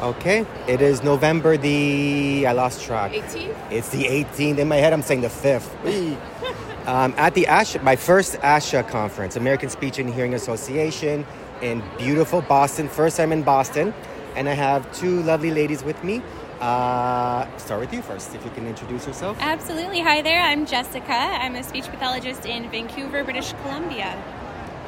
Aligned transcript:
Okay, 0.00 0.44
it 0.66 0.80
is 0.82 1.02
November 1.02 1.56
the 1.56 2.46
I 2.46 2.52
lost 2.52 2.82
track. 2.82 3.12
18th? 3.12 3.72
It's 3.72 3.88
the 3.90 4.04
18th. 4.04 4.58
In 4.58 4.68
my 4.68 4.76
head, 4.76 4.92
I'm 4.92 5.02
saying 5.02 5.20
the 5.22 5.28
5th. 5.28 6.18
Um, 6.86 7.14
at 7.16 7.32
the 7.32 7.46
ASHA, 7.46 7.82
my 7.82 7.96
first 7.96 8.34
ASHA 8.40 8.86
conference, 8.90 9.36
American 9.36 9.70
Speech 9.70 9.98
and 9.98 10.12
Hearing 10.12 10.34
Association, 10.34 11.24
in 11.62 11.82
beautiful 11.96 12.42
Boston. 12.42 12.90
First 12.90 13.16
time 13.16 13.32
in 13.32 13.42
Boston, 13.42 13.94
and 14.36 14.50
I 14.50 14.52
have 14.52 14.92
two 14.94 15.22
lovely 15.22 15.50
ladies 15.50 15.82
with 15.82 16.04
me. 16.04 16.20
Uh, 16.60 17.46
start 17.56 17.80
with 17.80 17.92
you 17.92 18.02
first, 18.02 18.34
if 18.34 18.44
you 18.44 18.50
can 18.50 18.66
introduce 18.66 19.06
yourself. 19.06 19.38
Absolutely. 19.40 20.00
Hi 20.00 20.20
there. 20.20 20.42
I'm 20.42 20.66
Jessica. 20.66 21.10
I'm 21.10 21.56
a 21.56 21.62
speech 21.62 21.84
pathologist 21.86 22.44
in 22.44 22.70
Vancouver, 22.70 23.24
British 23.24 23.54
Columbia. 23.62 24.22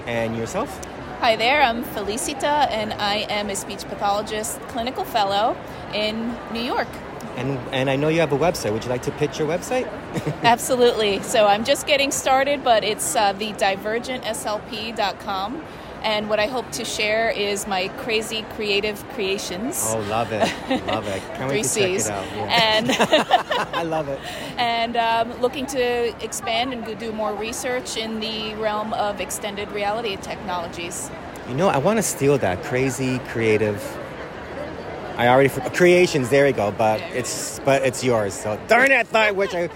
And 0.06 0.36
yourself? 0.36 0.78
Hi 1.20 1.34
there, 1.34 1.62
I'm 1.62 1.82
Felicita, 1.82 2.70
and 2.70 2.92
I 2.92 3.24
am 3.30 3.48
a 3.48 3.56
speech 3.56 3.88
pathologist 3.88 4.60
clinical 4.68 5.02
fellow 5.02 5.56
in 5.94 6.36
New 6.52 6.60
York. 6.60 6.88
And 7.36 7.58
and 7.72 7.88
I 7.88 7.96
know 7.96 8.08
you 8.08 8.20
have 8.20 8.32
a 8.32 8.38
website. 8.38 8.74
Would 8.74 8.84
you 8.84 8.90
like 8.90 9.00
to 9.04 9.10
pitch 9.12 9.38
your 9.38 9.48
website? 9.48 9.88
Absolutely. 10.42 11.22
So 11.22 11.46
I'm 11.46 11.64
just 11.64 11.86
getting 11.86 12.10
started, 12.10 12.62
but 12.62 12.84
it's 12.84 13.16
uh, 13.16 13.32
the 13.32 13.54
divergentslp.com. 13.54 15.64
And 16.06 16.28
what 16.30 16.38
I 16.38 16.46
hope 16.46 16.70
to 16.70 16.84
share 16.84 17.30
is 17.30 17.66
my 17.66 17.88
crazy 17.98 18.42
creative 18.54 19.02
creations. 19.08 19.82
Oh, 19.88 19.98
love 20.08 20.30
it, 20.30 20.40
love 20.86 21.04
it! 21.08 21.20
Can't 21.34 21.50
Three 21.50 21.62
wait 21.62 21.64
to 21.64 21.80
check 21.80 21.90
it 21.90 22.06
out. 22.06 22.26
Yeah. 22.26 22.76
And 22.76 22.90
I 23.74 23.82
love 23.82 24.06
it. 24.06 24.20
and 24.56 24.96
um, 24.96 25.40
looking 25.40 25.66
to 25.66 26.24
expand 26.24 26.72
and 26.72 26.96
do 27.00 27.10
more 27.10 27.34
research 27.34 27.96
in 27.96 28.20
the 28.20 28.54
realm 28.54 28.92
of 28.92 29.20
extended 29.20 29.68
reality 29.72 30.16
technologies. 30.18 31.10
You 31.48 31.56
know, 31.56 31.66
I 31.66 31.78
want 31.78 31.96
to 31.96 32.04
steal 32.04 32.38
that 32.38 32.62
crazy 32.62 33.18
creative. 33.30 33.82
I 35.16 35.26
already 35.26 35.48
for, 35.48 35.60
creations. 35.70 36.28
There 36.28 36.44
we 36.44 36.52
go. 36.52 36.70
But 36.70 37.00
it's 37.00 37.58
but 37.64 37.82
it's 37.82 38.04
yours. 38.04 38.32
So 38.32 38.60
darn 38.68 38.92
it! 38.92 38.98
I 38.98 39.02
thought 39.02 39.34
which 39.34 39.56
I 39.56 39.70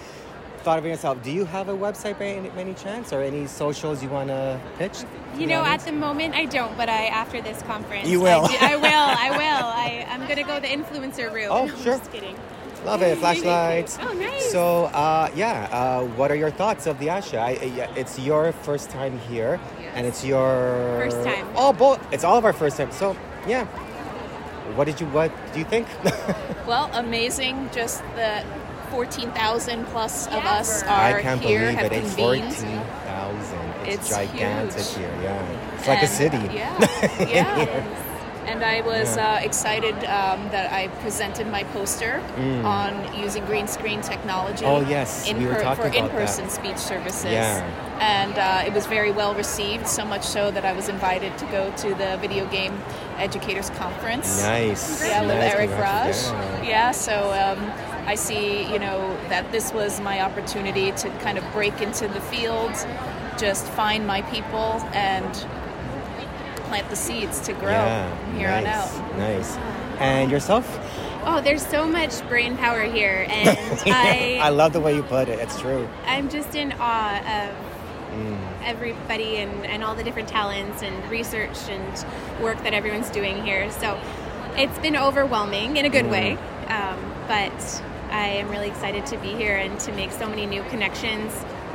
thought 0.62 0.78
of 0.78 0.84
yourself. 0.84 1.22
Do 1.22 1.30
you 1.30 1.44
have 1.44 1.68
a 1.68 1.72
website 1.76 2.18
by 2.18 2.26
any, 2.26 2.50
any 2.56 2.74
chance, 2.74 3.12
or 3.12 3.22
any 3.22 3.46
socials 3.46 4.02
you 4.02 4.08
want 4.08 4.28
to 4.28 4.60
pitch? 4.78 4.98
You 5.34 5.40
the 5.40 5.46
know, 5.46 5.64
at 5.64 5.80
the 5.80 5.92
moment 5.92 6.34
I 6.34 6.44
don't, 6.44 6.76
but 6.76 6.88
I 6.88 7.06
after 7.06 7.40
this 7.40 7.62
conference 7.62 8.08
You 8.08 8.20
will. 8.20 8.44
I, 8.44 8.48
do- 8.48 8.56
I 8.60 8.76
will. 8.76 8.84
I 9.26 9.30
will. 9.42 9.66
I, 9.66 10.06
I'm 10.10 10.26
gonna 10.28 10.44
go 10.44 10.60
the 10.60 10.66
influencer 10.68 11.32
route. 11.32 11.48
Oh, 11.50 11.66
No, 11.66 11.72
I'm 11.74 11.82
sure. 11.82 11.96
Just 11.98 12.10
kidding. 12.12 12.36
love 12.84 13.02
it. 13.02 13.18
Flashlights. 13.18 13.98
Oh, 14.00 14.12
nice. 14.12 14.50
So 14.52 14.84
uh, 14.86 15.30
yeah, 15.34 15.68
uh, 15.72 16.04
what 16.16 16.30
are 16.30 16.36
your 16.36 16.50
thoughts 16.50 16.86
of 16.86 16.98
the 16.98 17.06
Asha? 17.08 17.38
I, 17.38 17.50
I- 17.52 17.90
it's 17.96 18.18
your 18.18 18.52
first 18.52 18.90
time 18.90 19.18
here, 19.30 19.58
and 19.94 20.06
it's 20.06 20.24
your 20.24 20.98
First 20.98 21.22
time. 21.24 21.46
Oh, 21.56 21.72
both. 21.72 22.00
It's 22.12 22.24
all 22.24 22.36
of 22.38 22.44
our 22.44 22.52
first 22.52 22.76
time. 22.76 22.90
So 22.92 23.16
yeah. 23.46 23.64
What 24.76 24.84
did 24.86 25.00
you? 25.00 25.06
What 25.08 25.32
do 25.52 25.58
you 25.58 25.64
think? 25.64 25.86
Well, 26.66 26.88
amazing. 26.92 27.68
Just 27.72 28.00
the 28.14 28.44
14,000 28.90 29.84
plus 29.86 30.26
of 30.26 30.32
Yeah. 30.34 30.52
us 30.54 30.82
are 30.82 30.88
I 31.16 31.22
can't 31.22 31.40
here, 31.40 31.60
believe 31.60 31.78
have 31.78 31.92
it. 31.92 31.92
It's 31.92 32.14
convened. 32.14 32.54
fourteen 32.54 32.80
thousand. 33.06 33.74
It's, 33.86 33.96
It's 33.96 34.08
gigantic 34.10 34.80
huge. 34.84 34.96
here. 34.96 35.18
Yeah, 35.22 35.74
it's 35.78 35.88
like 35.88 36.02
a 36.02 36.06
city. 36.06 36.36
Yeah, 36.52 36.78
yeah. 37.28 38.06
And 38.46 38.64
I 38.64 38.80
was 38.80 39.16
Yeah. 39.16 39.34
uh, 39.34 39.38
excited 39.44 39.94
um, 40.04 40.48
that 40.50 40.72
I 40.72 40.88
presented 41.02 41.46
my 41.46 41.64
poster 41.64 42.20
on 42.64 42.92
using 43.16 43.44
green 43.44 43.68
screen 43.68 44.00
technology. 44.00 44.64
Mm. 44.64 44.68
Oh, 44.68 44.88
yes, 44.88 45.28
in 45.28 45.38
we 45.38 45.46
were 45.46 45.60
talking 45.60 45.90
for 45.90 45.96
in-person 45.96 46.44
that. 46.44 46.52
speech 46.52 46.76
services. 46.78 47.24
Yeah. 47.24 47.62
And 48.00 48.38
uh, 48.38 48.64
it 48.66 48.72
was 48.72 48.86
very 48.86 49.12
well 49.12 49.34
received, 49.34 49.86
so 49.86 50.04
much 50.04 50.24
so 50.24 50.50
that 50.50 50.64
I 50.64 50.72
was 50.72 50.88
invited 50.88 51.36
to 51.38 51.44
go 51.46 51.70
to 51.76 51.88
the 51.94 52.16
video 52.20 52.46
game 52.46 52.74
educators 53.18 53.68
conference. 53.70 54.42
Nice. 54.42 55.06
Yeah, 55.06 55.20
with 55.20 55.36
nice. 55.36 55.52
Eric. 55.54 55.70
Raj. 55.70 56.16
Yeah. 56.16 56.62
Yeah, 56.62 56.90
so 56.92 57.30
um, 57.32 57.70
I 58.06 58.14
see, 58.14 58.64
you 58.72 58.78
know, 58.78 59.16
that 59.28 59.52
this 59.52 59.72
was 59.72 60.00
my 60.00 60.22
opportunity 60.22 60.92
to 60.92 61.10
kind 61.18 61.36
of 61.36 61.44
break 61.52 61.82
into 61.82 62.08
the 62.08 62.20
field, 62.22 62.72
just 63.36 63.66
find 63.66 64.06
my 64.06 64.22
people, 64.22 64.80
and 64.94 65.46
plant 66.70 66.88
the 66.88 66.96
seeds 66.96 67.40
to 67.40 67.52
grow 67.52 67.70
Yeah, 67.72 68.16
from 68.16 68.36
here 68.38 68.48
on 68.48 68.64
out. 68.64 69.18
Nice. 69.18 69.56
And 69.98 70.30
yourself? 70.30 70.64
Oh, 71.26 71.40
there's 71.42 71.66
so 71.66 71.86
much 71.86 72.26
brain 72.28 72.56
power 72.56 72.84
here, 72.84 73.26
and 73.30 73.58
I 73.86 74.38
I 74.40 74.48
love 74.50 74.72
the 74.72 74.80
way 74.80 74.94
you 74.94 75.02
put 75.02 75.28
it. 75.28 75.38
It's 75.38 75.60
true. 75.60 75.86
I'm 76.06 76.30
just 76.30 76.54
in 76.54 76.72
awe 76.80 77.18
of 77.50 77.54
Mm. 78.10 78.38
everybody 78.64 79.36
and, 79.36 79.64
and 79.66 79.84
all 79.84 79.94
the 79.94 80.02
different 80.02 80.28
talents 80.28 80.82
and 80.82 81.08
research 81.08 81.56
and 81.68 82.42
work 82.42 82.60
that 82.64 82.74
everyone's 82.74 83.08
doing 83.08 83.44
here. 83.44 83.70
So 83.70 83.96
it's 84.56 84.76
been 84.80 84.96
overwhelming 84.96 85.76
in 85.76 85.84
a 85.84 85.88
good 85.88 86.06
way, 86.10 86.32
um, 86.66 86.98
but 87.28 87.54
I 88.10 88.26
am 88.42 88.48
really 88.50 88.66
excited 88.66 89.06
to 89.06 89.16
be 89.18 89.28
here 89.36 89.56
and 89.56 89.78
to 89.86 89.92
make 89.92 90.10
so 90.10 90.28
many 90.28 90.44
new 90.46 90.64
connections 90.64 91.32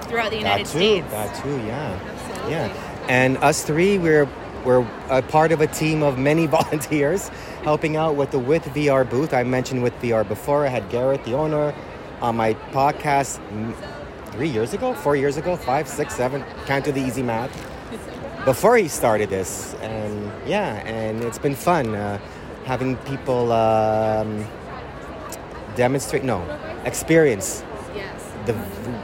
throughout 0.09 0.31
the 0.31 0.39
United 0.39 0.65
that 0.65 0.71
too. 0.73 0.77
States. 0.77 1.11
That 1.11 1.41
too. 1.41 1.57
Yeah. 1.65 1.99
Absolutely. 2.19 2.51
Yeah. 2.51 3.05
And 3.07 3.37
us 3.37 3.63
three, 3.63 3.97
we're 3.97 4.27
we're 4.65 4.85
a 5.09 5.21
part 5.21 5.51
of 5.51 5.61
a 5.61 5.67
team 5.67 6.03
of 6.03 6.17
many 6.17 6.47
volunteers 6.57 7.29
helping 7.63 7.95
out 7.95 8.15
with 8.15 8.31
the 8.31 8.39
With 8.39 8.63
VR 8.65 9.09
booth. 9.09 9.33
I 9.33 9.43
mentioned 9.43 9.83
With 9.83 9.93
VR 10.01 10.27
before. 10.27 10.65
I 10.65 10.69
had 10.69 10.89
Gareth, 10.89 11.23
the 11.23 11.33
owner, 11.33 11.73
on 12.21 12.35
my 12.35 12.53
podcast 12.71 13.39
three 14.31 14.49
years 14.49 14.73
ago, 14.73 14.93
four 14.93 15.15
years 15.15 15.37
ago, 15.37 15.55
five, 15.55 15.87
six, 15.87 16.15
seven. 16.15 16.43
Can't 16.65 16.83
do 16.83 16.91
the 16.91 17.01
easy 17.01 17.23
math. 17.23 17.51
Before 18.43 18.77
he 18.77 18.87
started 18.87 19.29
this, 19.29 19.73
and 19.75 20.31
yeah, 20.47 20.75
and 20.85 21.23
it's 21.23 21.39
been 21.39 21.55
fun 21.55 21.95
uh, 21.95 22.19
having 22.63 22.95
people 22.97 23.51
um, 23.51 24.45
demonstrate, 25.75 26.23
no, 26.23 26.43
experience 26.85 27.63
the 28.45 28.55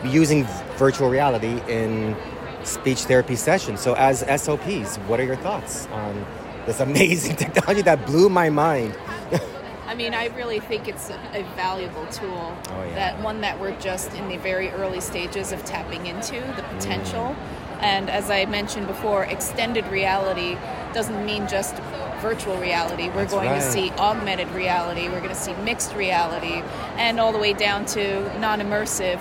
using 0.05 0.45
virtual 0.77 1.09
reality 1.09 1.61
in 1.67 2.15
speech 2.63 2.99
therapy 3.01 3.35
sessions. 3.35 3.79
So, 3.79 3.95
as 3.95 4.23
SLPs, 4.23 4.97
what 5.07 5.19
are 5.19 5.23
your 5.23 5.35
thoughts 5.37 5.87
on 5.87 6.25
this 6.65 6.79
amazing 6.79 7.35
technology 7.37 7.81
that 7.83 8.05
blew 8.05 8.29
my 8.29 8.49
mind? 8.49 8.97
I 9.87 9.93
mean, 9.93 10.13
I 10.13 10.27
really 10.27 10.59
think 10.59 10.87
it's 10.87 11.09
a, 11.09 11.19
a 11.33 11.43
valuable 11.55 12.05
tool. 12.07 12.57
Oh, 12.69 12.83
yeah. 12.83 12.95
That 12.95 13.23
one 13.23 13.41
that 13.41 13.59
we're 13.59 13.77
just 13.79 14.13
in 14.13 14.29
the 14.29 14.37
very 14.37 14.69
early 14.69 15.01
stages 15.01 15.51
of 15.51 15.65
tapping 15.65 16.05
into 16.05 16.39
the 16.55 16.63
potential. 16.69 17.35
Mm. 17.35 17.81
And 17.81 18.09
as 18.09 18.29
I 18.29 18.45
mentioned 18.45 18.87
before, 18.87 19.25
extended 19.25 19.85
reality 19.87 20.55
doesn't 20.93 21.25
mean 21.25 21.47
just 21.47 21.75
virtual 22.21 22.55
reality. 22.57 23.07
We're 23.09 23.15
That's 23.15 23.33
going 23.33 23.49
right. 23.49 23.61
to 23.61 23.71
see 23.71 23.89
augmented 23.91 24.49
reality. 24.51 25.09
We're 25.09 25.19
going 25.19 25.29
to 25.29 25.35
see 25.35 25.53
mixed 25.63 25.93
reality, 25.95 26.63
and 26.97 27.19
all 27.19 27.31
the 27.31 27.39
way 27.39 27.53
down 27.53 27.85
to 27.87 28.39
non-immersive. 28.39 29.19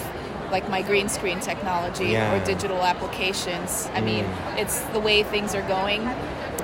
Like 0.51 0.69
my 0.69 0.83
green 0.83 1.09
screen 1.09 1.41
technology 1.41 2.07
Yeah. 2.09 2.33
or 2.35 2.45
digital 2.45 2.83
applications. 2.83 3.89
I 3.95 4.01
mean, 4.01 4.25
Mm. 4.25 4.59
it's 4.59 4.81
the 4.93 4.99
way 5.01 5.23
things 5.23 5.55
are 5.55 5.63
going. 5.63 6.09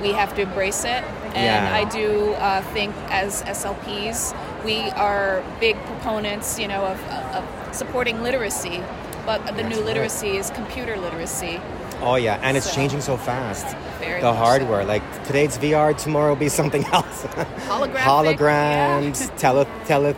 We 0.03 0.13
have 0.13 0.35
to 0.37 0.43
embrace 0.43 0.85
it. 0.85 1.03
And 1.35 1.65
Yeah. 1.65 1.75
I 1.81 1.85
do 1.85 2.33
uh, 2.35 2.63
think 2.75 2.95
as 3.11 3.43
SLPs, 3.47 4.35
we 4.65 4.91
are 4.91 5.43
big 5.61 5.77
proponents, 5.87 6.59
you 6.59 6.67
know, 6.69 6.83
of, 6.85 6.99
of 7.39 7.45
supporting 7.73 8.23
literacy. 8.23 8.83
But 9.25 9.45
the 9.47 9.53
That's 9.53 9.69
new 9.69 9.77
right. 9.77 9.87
literacy 9.87 10.37
is 10.37 10.51
computer 10.51 10.97
literacy. 10.97 11.61
Oh 12.03 12.17
yeah, 12.17 12.39
and 12.43 12.57
it's 12.57 12.67
So- 12.69 12.75
changing 12.77 13.01
so 13.01 13.17
fast. 13.17 13.67
Very 14.01 14.21
the 14.21 14.27
much 14.29 14.37
so. 14.39 14.45
hardware, 14.45 14.85
like 14.85 15.03
today 15.27 15.45
it's 15.45 15.59
VR, 15.59 15.95
tomorrow 15.95 16.29
will 16.31 16.37
be 16.37 16.49
something 16.51 16.85
else. 16.93 17.25
Holographic, 17.69 18.37
Holograms, 18.39 19.31
tele, 19.39 19.67
tele, 19.87 20.15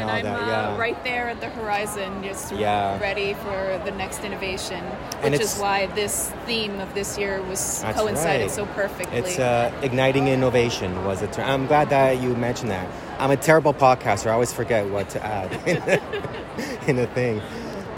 And, 0.01 0.09
all 0.09 0.15
I'm 0.17 0.23
that. 0.23 0.41
uh, 0.41 0.47
yeah. 0.47 0.77
right 0.77 1.03
there 1.03 1.29
at 1.29 1.39
the 1.41 1.49
horizon, 1.49 2.23
just 2.23 2.51
Yeah. 2.53 2.99
ready 2.99 3.33
for 3.35 3.81
the 3.85 3.91
next 3.91 4.23
innovation. 4.23 4.83
And 5.21 5.31
Which 5.33 5.41
is 5.41 5.57
why 5.57 5.87
this 5.87 6.31
theme 6.45 6.79
of 6.79 6.93
this 6.93 7.17
year 7.17 7.41
was 7.43 7.83
coincided 7.95 8.41
right. 8.43 8.51
so 8.51 8.65
perfectly. 8.67 9.17
It's 9.17 9.39
uh, 9.39 9.71
igniting 9.81 10.27
innovation 10.27 11.05
was 11.05 11.21
a 11.21 11.27
term. 11.27 11.49
I'm 11.49 11.67
glad 11.67 11.89
that 11.89 12.21
you 12.21 12.35
mentioned 12.35 12.71
that. 12.71 12.87
I'm 13.19 13.31
a 13.31 13.37
terrible 13.37 13.73
podcaster. 13.73 14.27
I 14.27 14.31
always 14.33 14.51
forget 14.51 14.89
what 14.89 15.09
to 15.11 15.23
add 15.23 15.51
in 16.87 16.97
a 16.99 17.07
thing. 17.07 17.41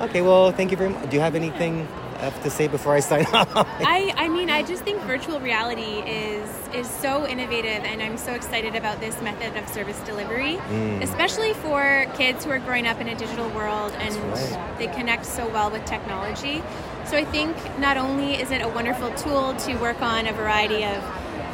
Okay, 0.02 0.22
well, 0.22 0.52
thank 0.52 0.72
you 0.72 0.78
very 0.78 0.90
much. 0.90 1.10
Do 1.10 1.16
you 1.16 1.22
have 1.22 1.36
anything 1.36 1.88
left 2.24 2.42
to 2.44 2.50
say 2.50 2.68
before 2.68 2.94
I 2.94 3.02
sign 3.02 3.26
off? 3.34 3.52
I, 3.56 4.14
I 4.16 4.30
mean, 4.30 4.50
I 4.50 4.64
just 4.64 4.84
think 4.84 5.02
virtual 5.02 5.40
reality 5.40 5.94
is 6.08 6.50
is 6.74 6.90
so 6.90 7.28
innovative, 7.28 7.84
and 7.92 8.02
I'm 8.02 8.18
so 8.18 8.32
excited 8.34 8.74
about 8.76 9.00
this 9.00 9.16
method 9.22 9.56
of 9.62 9.68
service 9.70 10.00
delivery, 10.12 10.56
Mm. 10.74 11.04
especially 11.04 11.54
for 11.66 12.06
kids 12.16 12.46
who 12.46 12.52
are 12.52 12.60
growing 12.60 12.88
up 12.88 13.00
in 13.02 13.08
a 13.10 13.16
digital 13.16 13.48
world 13.50 13.92
and 14.00 14.16
right. 14.16 14.78
they 14.80 14.88
connect 14.88 15.26
so 15.26 15.44
well 15.50 15.70
with 15.70 15.84
technology. 15.86 16.64
So 17.06 17.18
I 17.18 17.26
think 17.26 17.54
not 17.78 17.98
only 17.98 18.36
is 18.44 18.50
it 18.52 18.62
a 18.62 18.70
wonderful 18.70 19.10
tool 19.24 19.54
to 19.66 19.76
work 19.88 20.02
on 20.02 20.26
a 20.26 20.34
variety 20.34 20.84
of 20.86 21.00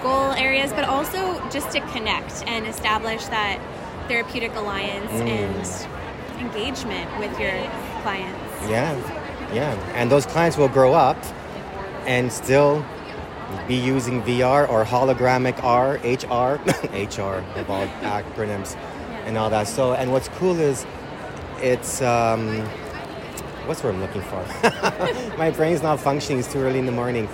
goal 0.03 0.31
areas, 0.47 0.71
but 0.71 0.85
also 0.85 1.19
just 1.49 1.71
to 1.71 1.79
connect 1.95 2.43
and 2.47 2.65
establish 2.67 3.25
that 3.37 3.57
therapeutic 4.07 4.53
alliance 4.55 5.11
Mm. 5.11 5.27
and 5.39 6.41
engagement 6.45 7.07
with 7.19 7.33
your 7.43 7.57
clients. 8.03 8.39
yeah, 8.69 8.95
yeah. 9.53 9.73
And 9.95 10.11
those 10.11 10.25
clients 10.25 10.57
will 10.57 10.67
grow 10.67 10.93
up 10.93 11.17
and 12.05 12.31
still 12.31 12.85
be 13.67 13.75
using 13.75 14.21
VR 14.23 14.69
or 14.69 14.85
hologramic 14.85 15.63
R, 15.63 15.95
HR, 16.03 16.59
HR 16.93 17.43
of 17.59 17.69
all 17.69 17.87
acronyms 18.01 18.75
and 19.25 19.37
all 19.37 19.49
that. 19.49 19.67
So, 19.67 19.93
and 19.93 20.11
what's 20.11 20.27
cool 20.29 20.59
is 20.59 20.85
it's, 21.61 22.01
um, 22.01 22.59
what's 23.65 23.83
what 23.83 23.93
I'm 23.93 24.01
looking 24.01 24.21
for? 24.21 24.45
My 25.37 25.51
brain's 25.51 25.81
not 25.81 25.99
functioning, 25.99 26.39
it's 26.39 26.51
too 26.51 26.59
early 26.59 26.79
in 26.79 26.85
the 26.85 26.91
morning. 26.91 27.27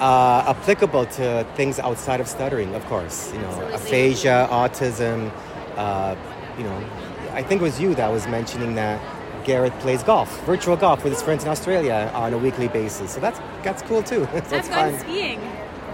Uh, 0.00 0.44
applicable 0.46 1.06
to 1.06 1.46
things 1.54 1.78
outside 1.78 2.20
of 2.20 2.28
stuttering, 2.28 2.74
of 2.74 2.84
course. 2.86 3.32
You 3.32 3.38
know, 3.40 3.48
Absolutely. 3.48 3.74
aphasia, 3.74 4.48
autism. 4.50 5.32
Uh, 5.76 6.14
you 6.58 6.64
know, 6.64 6.84
I 7.32 7.42
think 7.42 7.60
it 7.60 7.64
was 7.64 7.80
you 7.80 7.94
that 7.94 8.10
was 8.12 8.26
mentioning 8.26 8.74
that 8.74 9.00
Gareth 9.46 9.72
plays 9.78 10.02
golf, 10.02 10.44
virtual 10.44 10.76
golf 10.76 11.04
with 11.04 11.12
his 11.12 11.22
friends 11.22 11.44
in 11.44 11.48
Australia 11.48 12.10
on 12.14 12.32
a 12.34 12.38
weekly 12.38 12.66
basis. 12.68 13.12
So 13.12 13.20
that's 13.20 13.38
that's 13.62 13.80
cool 13.82 14.02
too. 14.02 14.24
so 14.26 14.30
I've 14.34 14.52
it's 14.52 14.68
gone 14.68 14.90
fun. 14.90 14.98
skiing. 14.98 15.40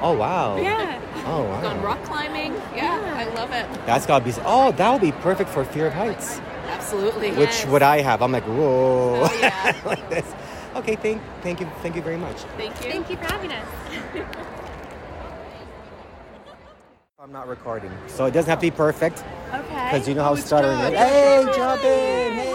Oh 0.00 0.14
wow. 0.16 0.56
Yeah. 0.56 0.98
Oh 1.26 1.44
wow. 1.44 1.60
Gone 1.60 1.82
rock 1.82 2.02
climbing. 2.04 2.54
Yeah, 2.74 2.98
I 3.14 3.24
love 3.34 3.52
it. 3.52 3.66
That's 3.86 4.06
gotta 4.06 4.24
be. 4.24 4.32
Oh, 4.46 4.72
that 4.72 4.90
would 4.90 5.02
be 5.02 5.12
perfect 5.20 5.50
for 5.50 5.64
fear 5.64 5.86
of 5.88 5.92
heights, 5.92 6.40
Absolutely. 6.68 7.30
which 7.32 7.50
Yes. 7.50 7.66
would 7.66 7.82
I 7.82 8.00
have? 8.00 8.22
I'm 8.22 8.32
like 8.32 8.44
whoa. 8.44 9.20
Oh, 9.22 9.38
yeah. 9.40 9.76
like 9.84 10.08
this. 10.08 10.24
Okay, 10.74 10.96
thank 10.96 11.20
thank 11.42 11.60
you 11.60 11.68
thank 11.82 11.94
you 11.94 12.02
very 12.02 12.16
much. 12.16 12.36
Thank 12.56 12.74
you. 12.82 12.90
Thank 12.90 13.10
you 13.10 13.16
for 13.18 13.26
having 13.26 13.52
us. 13.52 13.68
I'm 17.20 17.30
not 17.30 17.46
recording, 17.46 17.92
so 18.08 18.24
it 18.24 18.32
doesn't 18.32 18.48
have 18.50 18.58
to 18.58 18.66
be 18.66 18.70
perfect 18.72 19.22
Okay. 19.54 19.84
because 19.92 20.08
you 20.08 20.14
know 20.14 20.24
how 20.24 20.32
Oh, 20.32 20.36
stuttering 20.36 20.78
Josh. 20.78 20.92
is. 20.92 20.98
Hey, 20.98 21.42
Hi. 21.44 21.52
jump 21.56 21.84
in. 21.84 22.32
Hey. 22.34 22.51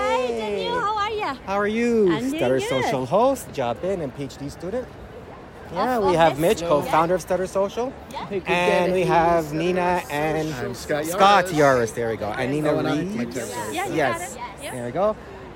Danielle. 1.27 1.44
How 1.45 1.56
are 1.59 1.68
you? 1.68 2.07
How 2.09 2.13
are 2.18 2.19
you? 2.19 2.25
I'm 2.25 2.29
doing 2.29 2.39
Stutter 2.39 2.59
good. 2.59 2.69
Social 2.69 3.06
host, 3.06 3.51
job 3.53 3.83
in, 3.83 4.01
and 4.01 4.15
PhD 4.15 4.50
student. 4.51 4.88
Yeah, 5.74 5.97
Of- 5.97 6.06
we 6.06 6.13
have 6.13 6.39
this- 6.39 6.62
Mitch, 6.62 6.68
co-founder 6.68 7.15
of 7.15 7.21
Stutter 7.21 7.47
Social, 7.47 7.91
Hey, 8.29 8.39
good 8.39 8.47
and 8.50 8.94
we 8.94 9.01
have 9.03 9.51
Nina 9.53 10.01
and 10.09 10.53
I'm 10.53 10.74
Scott 10.74 11.06
Scott 11.06 11.45
Yaruss. 11.47 11.89
Yaruss. 11.89 11.94
There 11.94 12.09
we 12.09 12.15
go, 12.18 12.27
and 12.29 12.51
Nina 12.51 12.71
Oh, 12.71 12.79
and 12.79 13.15
Reeves. 13.15 13.35
Mike 13.35 13.74
Yeah, 13.74 13.88
yes. 13.88 14.38
Yep. 14.63 14.74
there 14.74 14.85
we 14.85 14.91
go. 14.91 15.15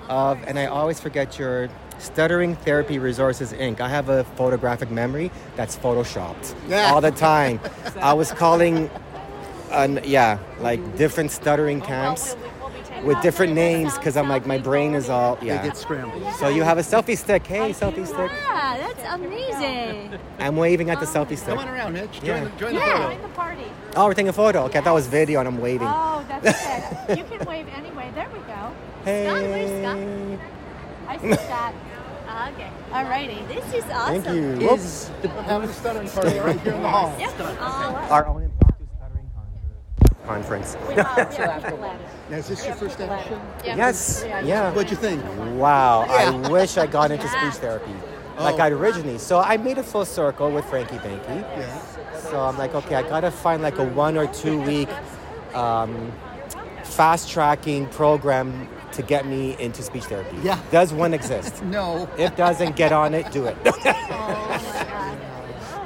Of 0.09 0.39
and 0.47 0.59
I 0.59 0.65
always 0.65 0.99
forget 0.99 1.39
your 1.39 1.69
Stuttering 1.99 2.55
Therapy 2.55 2.97
Resources 2.99 3.53
Inc. 3.53 3.79
I 3.79 3.87
have 3.87 4.09
a 4.09 4.23
photographic 4.35 4.89
memory 4.91 5.31
that's 5.55 5.77
photoshopped 5.77 6.55
Yeah. 6.67 6.91
all 6.91 6.99
the 6.99 7.11
time. 7.11 7.59
I 8.01 8.13
was 8.13 8.31
calling, 8.33 8.89
an, 9.71 10.01
yeah, 10.03 10.39
like 10.59 10.97
different 10.97 11.31
stuttering 11.31 11.79
camps 11.79 12.35
oh, 12.37 12.50
with 13.03 13.21
different 13.21 13.53
names 13.53 13.97
because 13.97 14.15
I'm 14.17 14.29
like 14.29 14.45
my 14.45 14.57
brain 14.57 14.93
is 14.93 15.09
all 15.09 15.37
yeah. 15.41 15.61
They 15.61 15.67
get 15.69 15.77
scrambled. 15.77 16.23
So 16.35 16.47
you 16.49 16.63
have 16.63 16.77
a 16.77 16.81
selfie 16.81 17.17
stick. 17.17 17.45
Hey, 17.47 17.71
selfie 17.71 18.05
stick. 18.05 18.31
Yeah, 18.31 18.77
that's 18.77 19.13
amazing. 19.13 20.17
I'm 20.39 20.55
waving 20.57 20.89
at 20.89 20.99
the 20.99 21.05
selfie 21.05 21.37
stick. 21.37 21.49
Come 21.55 21.59
on 21.59 21.67
around, 21.69 21.93
Mitch. 21.93 22.19
Join, 22.21 22.25
Yeah. 22.25 22.43
the, 22.45 22.49
join 22.59 22.73
the 22.73 22.79
Yeah. 22.79 23.09
photo. 23.09 23.21
the 23.21 23.27
party. 23.33 23.63
Oh, 23.95 24.05
we're 24.05 24.13
taking 24.13 24.29
a 24.29 24.33
photo. 24.33 24.63
Okay, 24.65 24.79
I 24.79 24.81
thought 24.81 24.91
it 24.91 24.93
was 24.95 25.07
video 25.07 25.39
and 25.39 25.47
I'm 25.47 25.59
waving. 25.59 25.87
Oh, 25.89 26.25
that's 26.27 26.47
it. 27.09 27.17
you 27.17 27.23
can 27.25 27.45
wave 27.47 27.67
anyway. 27.75 28.11
There 28.15 28.29
we 28.33 28.39
go. 28.39 28.71
Hey. 29.05 29.25
Scott, 29.27 29.41
where's 29.49 30.39
Scott? 30.39 30.47
I 31.07 31.17
see 31.17 31.33
Scott. 31.45 31.73
Okay. 32.53 32.69
Alrighty. 32.91 33.47
This 33.49 33.73
is 33.73 33.83
awesome. 33.91 34.21
Thank 34.23 34.61
you. 34.61 34.69
Is 34.71 35.11
the, 35.21 35.27
having 35.29 35.69
a 35.69 35.73
stuttering 35.73 36.07
party 36.09 36.39
right 36.39 36.59
here 36.61 36.73
in 36.73 36.81
the 36.81 36.87
hall. 36.89 37.13
Yep. 37.19 37.31
Uh, 37.39 38.07
Our 38.09 38.25
own 38.27 38.43
impromptu 38.43 38.49
stuttering 38.49 38.59
con- 38.59 38.60
conference. 40.25 40.75
Now, 42.29 42.37
is 42.37 42.47
this 42.47 42.65
your 42.65 42.75
first 42.75 42.97
ASHA? 42.97 43.41
yes. 43.65 44.23
Yeah. 44.25 44.71
What'd 44.71 44.89
you 44.89 44.95
think? 44.95 45.21
Wow. 45.59 46.05
Yeah. 46.07 46.31
I 46.31 46.49
wish 46.49 46.77
I 46.77 46.87
got 46.87 47.11
into 47.11 47.27
speech 47.27 47.55
therapy 47.61 47.93
like 48.39 48.55
Oh. 48.55 48.63
I'd 48.63 48.71
originally. 48.71 49.17
So 49.17 49.39
I 49.39 49.57
made 49.57 49.77
a 49.77 49.83
full 49.83 50.05
circle 50.05 50.49
with 50.49 50.63
Frankie 50.65 50.97
Banky. 50.97 51.41
Yeah. 51.41 52.15
So 52.15 52.39
I'm 52.39 52.57
like, 52.57 52.73
okay, 52.73 52.95
I 52.95 53.03
gotta 53.03 53.31
find 53.31 53.61
like 53.61 53.77
a 53.79 53.83
one 53.83 54.17
or 54.17 54.27
two 54.27 54.61
week 54.61 54.89
um, 55.53 56.11
fast 56.85 57.29
tracking 57.29 57.87
program 57.87 58.69
to 58.93 59.01
get 59.01 59.25
me 59.25 59.55
into 59.59 59.83
speech 59.83 60.03
therapy. 60.05 60.37
Yeah. 60.41 60.59
Does 60.71 60.93
one 60.93 61.13
exist? 61.13 61.61
No. 61.71 62.09
If 62.17 62.35
doesn't, 62.35 62.75
get 62.75 62.91
on 62.91 63.13
it, 63.13 63.29
do 63.31 63.45
it. 63.45 63.57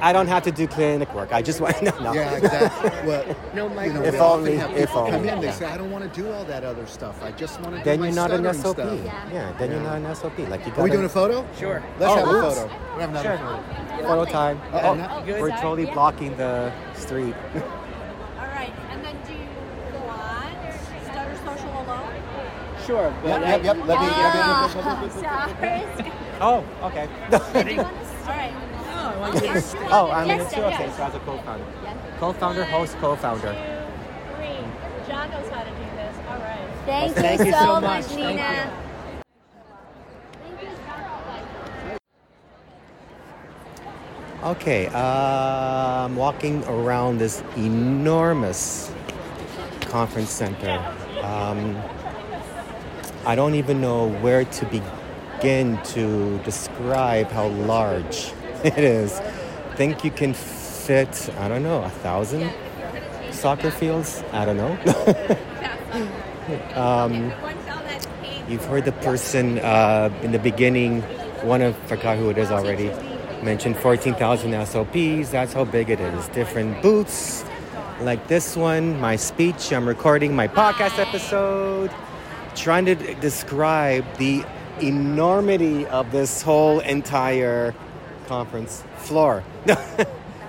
I 0.01 0.11
don't 0.13 0.27
have 0.27 0.43
to 0.43 0.51
do 0.51 0.67
clinic 0.67 1.13
work. 1.15 1.31
I 1.31 1.41
just 1.41 1.59
want 1.61 1.81
no, 1.81 1.91
no. 1.99 2.13
Yeah, 2.13 2.33
exactly. 2.35 2.89
Well, 3.07 3.35
No, 3.55 3.69
Mike. 3.69 3.87
you 3.87 3.93
know, 3.93 4.03
If 4.03 4.13
we 4.13 4.19
often 4.19 4.39
only- 4.39 4.57
have 4.57 4.71
if 4.71 4.89
people 4.89 5.07
come 5.09 5.25
in, 5.27 5.39
they 5.39 5.47
yeah. 5.47 5.51
say, 5.53 5.65
I 5.65 5.77
don't 5.77 5.91
want 5.91 6.03
to 6.13 6.21
do 6.21 6.31
all 6.31 6.43
that 6.45 6.63
other 6.63 6.85
stuff. 6.85 7.23
I 7.23 7.31
just 7.31 7.59
want 7.61 7.73
to 7.75 7.79
do 7.79 7.83
Then 7.85 7.99
my 8.01 8.07
you're 8.07 8.15
not 8.15 8.31
an 8.31 8.43
SLP. 8.43 8.73
stuff. 8.73 8.99
Yeah. 9.33 9.53
then 9.57 9.71
you're 9.71 9.81
not 9.81 9.97
an 9.97 10.03
SLP. 10.05 10.49
Like 10.49 10.65
you 10.65 10.73
Are 10.73 10.83
we 10.83 10.89
gotta- 10.89 10.91
doing 10.91 11.05
a 11.05 11.09
photo? 11.09 11.47
Sure. 11.57 11.81
Let's 11.99 12.11
Oh, 12.11 12.15
have 12.17 12.27
a 12.27 12.31
photo. 12.53 12.71
We're 12.95 13.01
another 13.03 13.29
Sure. 13.29 13.37
photo. 13.37 14.07
photo 14.07 14.25
time. 14.31 14.61
Uh-oh, 14.73 15.23
Oh, 15.27 15.41
we're 15.41 15.49
totally 15.57 15.85
blocking 15.85 16.35
the 16.37 16.71
street. 16.93 17.33
All 17.55 18.47
right. 18.47 18.73
And 18.91 19.03
then 19.03 19.15
do 19.25 19.33
you 19.33 19.47
go 19.91 19.99
on 20.09 20.51
Social 21.45 21.69
alone? 21.69 22.13
Sure. 22.85 23.13
But 23.23 23.29
Yep, 23.41 23.63
yep, 23.63 23.63
yep. 23.63 23.77
Let 23.77 23.87
me, 23.87 23.87
let 23.87 23.99
me, 23.99 24.07
Ah, 24.13 24.71
let 24.75 24.85
me- 25.01 26.01
let 26.01 26.05
me- 26.05 26.11
oh, 26.41 26.63
okay. 26.83 27.07
All 28.27 28.33
right. 28.35 28.53
No, 29.05 29.11
I 29.11 29.17
want 29.17 29.35
you 29.35 29.41
to- 29.53 29.87
oh, 29.91 30.09
I'm 30.09 30.29
in 30.31 30.37
Yes, 30.39 30.51
it 30.51 30.55
too. 30.55 30.61
yes. 30.61 30.81
Okay, 30.81 30.91
so 30.97 31.03
as 31.03 31.13
a 31.15 31.19
co-founder. 31.19 31.65
Co-founder, 32.19 32.65
host, 32.65 32.97
co-founder. 32.99 33.55
Three. 34.35 34.47
John 35.07 35.29
knows 35.29 35.49
how 35.49 35.61
to 35.61 35.69
do 35.69 35.75
this. 35.95 36.15
All 36.27 36.37
right. 36.39 36.67
Thank 36.87 37.13
Thank, 37.15 37.39
you 37.41 37.45
you 37.45 37.51
so 37.51 37.59
so 37.59 37.73
much. 37.81 37.83
much, 37.83 38.05
Thank 38.07 38.19
Nina. 38.37 38.73
Okay, 44.43 44.87
uh, 44.87 46.05
I'm 46.05 46.15
walking 46.15 46.63
around 46.65 47.19
this 47.19 47.41
enormous 47.57 48.91
conference 49.81 50.29
center. 50.31 50.77
Um, 51.21 51.75
I 53.25 53.35
don't 53.35 53.55
even 53.55 53.81
know 53.81 54.09
where 54.21 54.45
to 54.45 54.65
begin 54.65 55.79
to 55.93 56.37
describe 56.39 57.29
how 57.29 57.47
large 57.47 58.33
it 58.77 58.77
is. 58.77 59.19
I 59.19 59.75
think 59.75 60.03
you 60.03 60.11
can 60.11 60.33
fit, 60.33 61.29
I 61.37 61.47
don't 61.47 61.63
know, 61.63 61.83
a 61.83 61.89
thousand 61.89 62.51
soccer 63.31 63.69
fields? 63.69 64.23
I 64.31 64.45
don't 64.45 64.57
know. 64.57 64.75
um, 66.75 67.31
You've 68.47 68.65
heard 68.65 68.85
the 68.85 68.91
person 68.91 69.57
uh, 69.57 70.11
in 70.21 70.31
the 70.31 70.37
beginning, 70.37 71.01
one 71.41 71.63
of, 71.63 71.75
forgot 71.87 72.17
who 72.17 72.29
it 72.29 72.37
is 72.37 72.51
already, 72.51 72.91
mentioned 73.43 73.75
14,000 73.77 74.51
SLPs. 74.51 75.31
That's 75.31 75.51
how 75.51 75.65
big 75.65 75.89
it 75.89 75.99
is. 75.99 76.27
Different 76.27 76.79
booths, 76.83 77.43
like 78.01 78.27
this 78.27 78.55
one, 78.55 78.99
my 78.99 79.15
speech. 79.15 79.73
I'm 79.73 79.87
recording 79.87 80.35
my 80.35 80.47
podcast 80.47 80.99
episode, 80.99 81.89
trying 82.55 82.85
to 82.85 82.95
describe 83.15 84.05
the 84.17 84.45
enormity 84.79 85.87
of 85.87 86.11
this 86.11 86.43
whole 86.43 86.81
entire 86.81 87.73
conference 88.27 88.83
floor. 88.97 89.43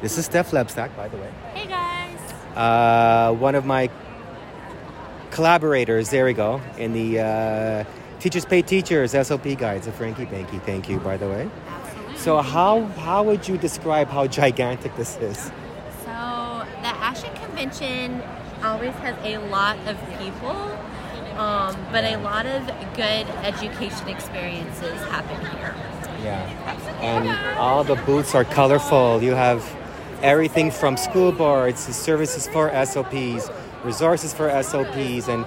this 0.02 0.18
is 0.18 0.24
Steph 0.24 0.50
Lebsack, 0.50 0.94
by 0.96 1.08
the 1.08 1.16
way. 1.16 1.30
Hey 1.54 1.66
guys. 1.66 2.18
Uh, 2.56 3.34
one 3.34 3.54
of 3.54 3.64
my 3.64 3.90
collaborators, 5.30 6.10
there 6.10 6.24
we 6.24 6.32
go, 6.32 6.60
in 6.78 6.92
the 6.92 7.20
uh, 7.20 7.84
Teachers 8.20 8.46
Pay 8.46 8.62
Teachers 8.62 9.12
SLP 9.12 9.58
guides 9.58 9.86
of 9.86 9.94
Frankie 9.94 10.26
Banky. 10.26 10.62
Thank 10.62 10.88
you, 10.88 10.98
by 10.98 11.16
the 11.16 11.28
way. 11.28 11.50
So, 12.16 12.40
how, 12.40 12.84
how 12.84 13.22
would 13.22 13.46
you 13.46 13.58
describe 13.58 14.08
how 14.08 14.26
gigantic 14.26 14.96
this 14.96 15.16
is? 15.18 15.38
So 16.02 16.64
the 16.82 16.88
ASHA 16.88 17.34
Convention 17.44 18.22
always 18.64 18.94
has 18.94 19.14
a 19.22 19.38
lot 19.48 19.76
of 19.86 19.96
people, 20.18 20.56
um, 21.38 21.76
but 21.92 22.04
a 22.04 22.16
lot 22.16 22.46
of 22.46 22.66
good 22.96 23.26
education 23.44 24.08
experiences 24.08 24.98
happen 25.08 25.38
here. 25.58 25.74
Yeah. 26.22 26.42
And 27.00 27.58
all 27.58 27.84
the 27.84 27.96
booths 27.96 28.34
are 28.34 28.44
colorful. 28.44 29.22
You 29.22 29.32
have 29.32 29.62
everything 30.22 30.70
from 30.70 30.96
school 30.96 31.32
boards 31.32 31.86
to 31.86 31.92
services 31.92 32.48
for 32.48 32.70
SLPs, 32.70 33.52
resources 33.84 34.32
for 34.32 34.48
SLPs, 34.48 35.28
and 35.28 35.44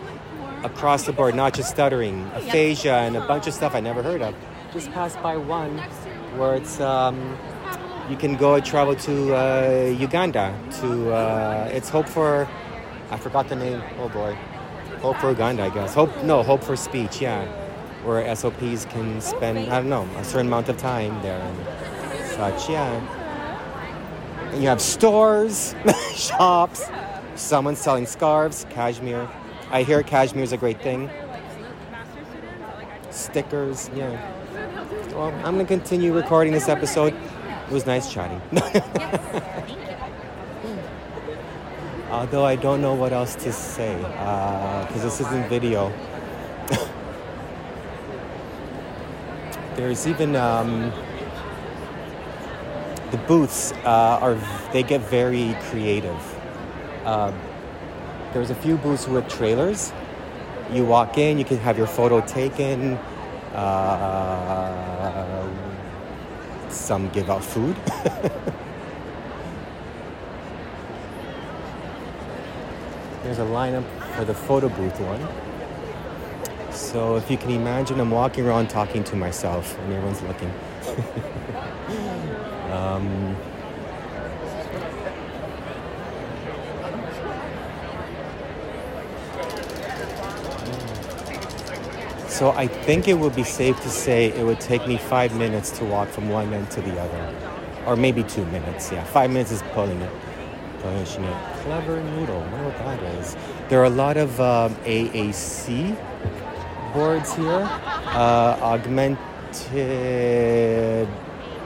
across 0.64 1.06
the 1.06 1.14
board, 1.14 1.36
not 1.36 1.54
just 1.54 1.70
stuttering, 1.70 2.26
aphasia, 2.36 2.94
and 2.94 3.16
a 3.16 3.26
bunch 3.26 3.48
of 3.48 3.54
stuff 3.54 3.76
I 3.76 3.80
never 3.80 4.04
heard 4.04 4.22
of. 4.22 4.36
Just 4.74 4.92
passed 4.92 5.22
by 5.22 5.38
one 5.38 5.78
where 6.38 6.56
it's 6.56 6.80
um, 6.80 7.38
you 8.10 8.16
can 8.18 8.36
go 8.36 8.60
travel 8.60 8.96
to 8.96 9.36
uh, 9.36 9.96
Uganda 9.98 10.56
to 10.82 11.12
uh, 11.14 11.70
it's 11.72 11.90
Hope 11.90 12.08
for 12.08 12.48
I 13.10 13.18
forgot 13.18 13.50
the 13.50 13.56
name. 13.56 13.82
Oh 14.00 14.10
boy, 14.10 14.36
Hope 15.02 15.18
for 15.18 15.30
Uganda, 15.32 15.64
I 15.64 15.70
guess. 15.70 15.94
Hope 15.94 16.12
no 16.24 16.44
Hope 16.44 16.64
for 16.64 16.76
Speech, 16.76 17.22
yeah, 17.22 17.46
where 18.03 18.24
SLPs 18.24 18.89
can 18.89 19.22
spend 19.22 19.58
I 19.58 19.79
don't 19.79 19.89
know 19.89 20.08
a 20.18 20.24
certain 20.24 20.48
amount 20.48 20.70
of 20.70 20.77
time 20.77 21.22
there 21.22 21.39
and 21.39 21.58
such, 22.32 22.70
yeah. 22.70 22.94
And 24.51 24.62
you 24.62 24.70
have 24.70 24.82
stores, 24.82 25.75
shops, 26.15 26.89
someone 27.36 27.75
selling 27.75 28.06
scarves, 28.06 28.65
cashmere. 28.70 29.29
I 29.72 29.84
hear 29.84 30.01
cashmere 30.03 30.44
is 30.44 30.53
a 30.53 30.58
great 30.58 30.82
thing. 30.82 31.10
Stickers, 33.12 33.89
yeah. 33.94 34.36
Well, 35.12 35.34
I'm 35.44 35.56
gonna 35.56 35.65
continue 35.65 36.13
recording 36.13 36.53
this 36.53 36.70
episode. 36.70 37.13
It 37.13 37.72
was 37.72 37.86
nice 37.86 38.12
chatting. 38.12 38.41
Although 42.10 42.46
I 42.46 42.56
don't 42.56 42.82
know 42.82 42.96
what 42.96 43.13
else 43.13 43.36
to 43.36 43.51
say 43.51 44.01
uh, 44.18 44.88
because 44.88 45.03
this 45.03 45.22
isn't 45.22 45.48
video. 45.50 45.94
There's 49.79 50.05
even 50.07 50.36
um, 50.36 50.91
the 53.12 53.17
booths 53.29 53.71
uh, 53.86 54.19
are 54.21 54.36
they 54.74 54.83
get 54.83 55.00
very 55.01 55.55
creative. 55.69 56.21
Um 57.05 57.33
there's 58.33 58.50
a 58.50 58.55
few 58.55 58.75
booths 58.75 59.07
with 59.07 59.27
trailers. 59.29 59.93
You 60.71 60.83
walk 60.86 61.17
in, 61.17 61.39
you 61.39 61.45
can 61.45 61.57
have 61.59 61.77
your 61.77 61.88
photo 61.88 62.19
taken. 62.19 62.93
Uh, 63.55 65.50
some 66.69 67.09
give 67.09 67.29
out 67.29 67.43
food. 67.43 67.75
There's 73.24 73.39
a 73.39 73.45
lineup 73.45 73.86
for 74.15 74.25
the 74.25 74.33
photo 74.36 74.67
booth 74.69 75.00
one. 75.00 75.27
So 76.79 77.17
if 77.17 77.29
you 77.29 77.38
can 77.38 77.51
imagine, 77.51 78.00
I'm 78.00 78.09
walking 78.09 78.45
around 78.45 78.69
talking 78.69 79.03
to 79.03 79.15
myself, 79.15 79.77
and 79.79 79.93
everyone's 79.93 80.21
looking. 80.21 80.50
um, 82.71 83.36
so 92.27 92.51
I 92.51 92.67
think 92.67 93.09
it 93.09 93.15
would 93.15 93.36
be 93.36 93.43
safe 93.43 93.79
to 93.81 93.89
say 93.89 94.27
it 94.27 94.45
would 94.45 94.62
take 94.62 94.88
me 94.88 94.98
five 94.98 95.36
minutes 95.36 95.77
to 95.79 95.86
walk 95.86 96.07
from 96.07 96.29
one 96.29 96.53
end 96.53 96.71
to 96.71 96.81
the 96.81 97.00
other, 97.00 97.36
or 97.86 97.98
maybe 97.98 98.24
two 98.24 98.45
minutes. 98.45 98.89
Yeah, 98.89 99.03
five 99.03 99.29
minutes 99.29 99.51
is 99.51 99.62
pulling 99.74 100.01
it. 100.01 100.12
Pushing 100.79 101.25
it. 101.25 101.57
Clever 101.63 102.01
noodle. 102.01 102.38
I 102.38 102.51
wonder 102.53 102.69
what 102.69 102.77
that 102.77 103.03
is. 103.19 103.36
There 103.67 103.81
are 103.81 103.86
a 103.86 103.89
lot 103.89 104.15
of 104.15 104.39
um, 104.39 104.74
AAC 104.86 105.98
boards 106.93 107.34
here. 107.34 107.67
Uh, 108.12 108.58
augmented 108.62 109.17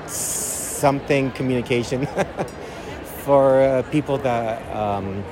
something 0.07 1.31
communication 1.31 2.05
for 3.23 3.61
uh, 3.61 3.81
people 3.83 4.17
that 4.19 4.61
um, 4.75 5.23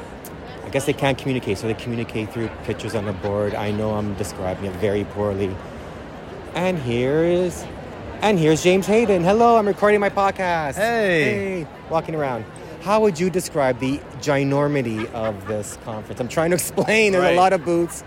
I 0.66 0.70
guess 0.70 0.86
they 0.86 0.94
can't 0.94 1.18
communicate, 1.18 1.58
so 1.58 1.68
they 1.68 1.74
communicate 1.74 2.32
through 2.32 2.48
pictures 2.64 2.96
on 2.96 3.06
the 3.06 3.14
board. 3.14 3.54
I 3.56 3.72
know 3.72 3.92
I'm 3.92 4.14
describing 4.16 4.66
it 4.66 4.76
very 4.78 5.04
poorly. 5.04 5.56
And 6.56 6.78
here 6.80 7.24
is, 7.24 7.66
and 8.22 8.38
here's 8.40 8.64
James 8.64 8.86
Hayden. 8.88 9.24
Hello, 9.24 9.58
I'm 9.58 9.68
recording 9.68 10.00
my 10.00 10.10
podcast. 10.10 10.76
Hey. 10.76 11.24
Hey, 11.64 11.68
walking 11.90 12.16
around. 12.16 12.46
How 12.82 13.00
would 13.02 13.20
you 13.20 13.30
describe 13.30 13.80
the 13.80 13.98
ginormity 14.22 15.10
of 15.14 15.48
this 15.48 15.78
conference? 15.84 16.20
I'm 16.20 16.28
trying 16.28 16.50
to 16.52 16.56
explain. 16.62 17.12
There's 17.12 17.24
Right. 17.24 17.34
a 17.36 17.40
lot 17.40 17.54
of 17.54 17.64
booths. 17.66 18.04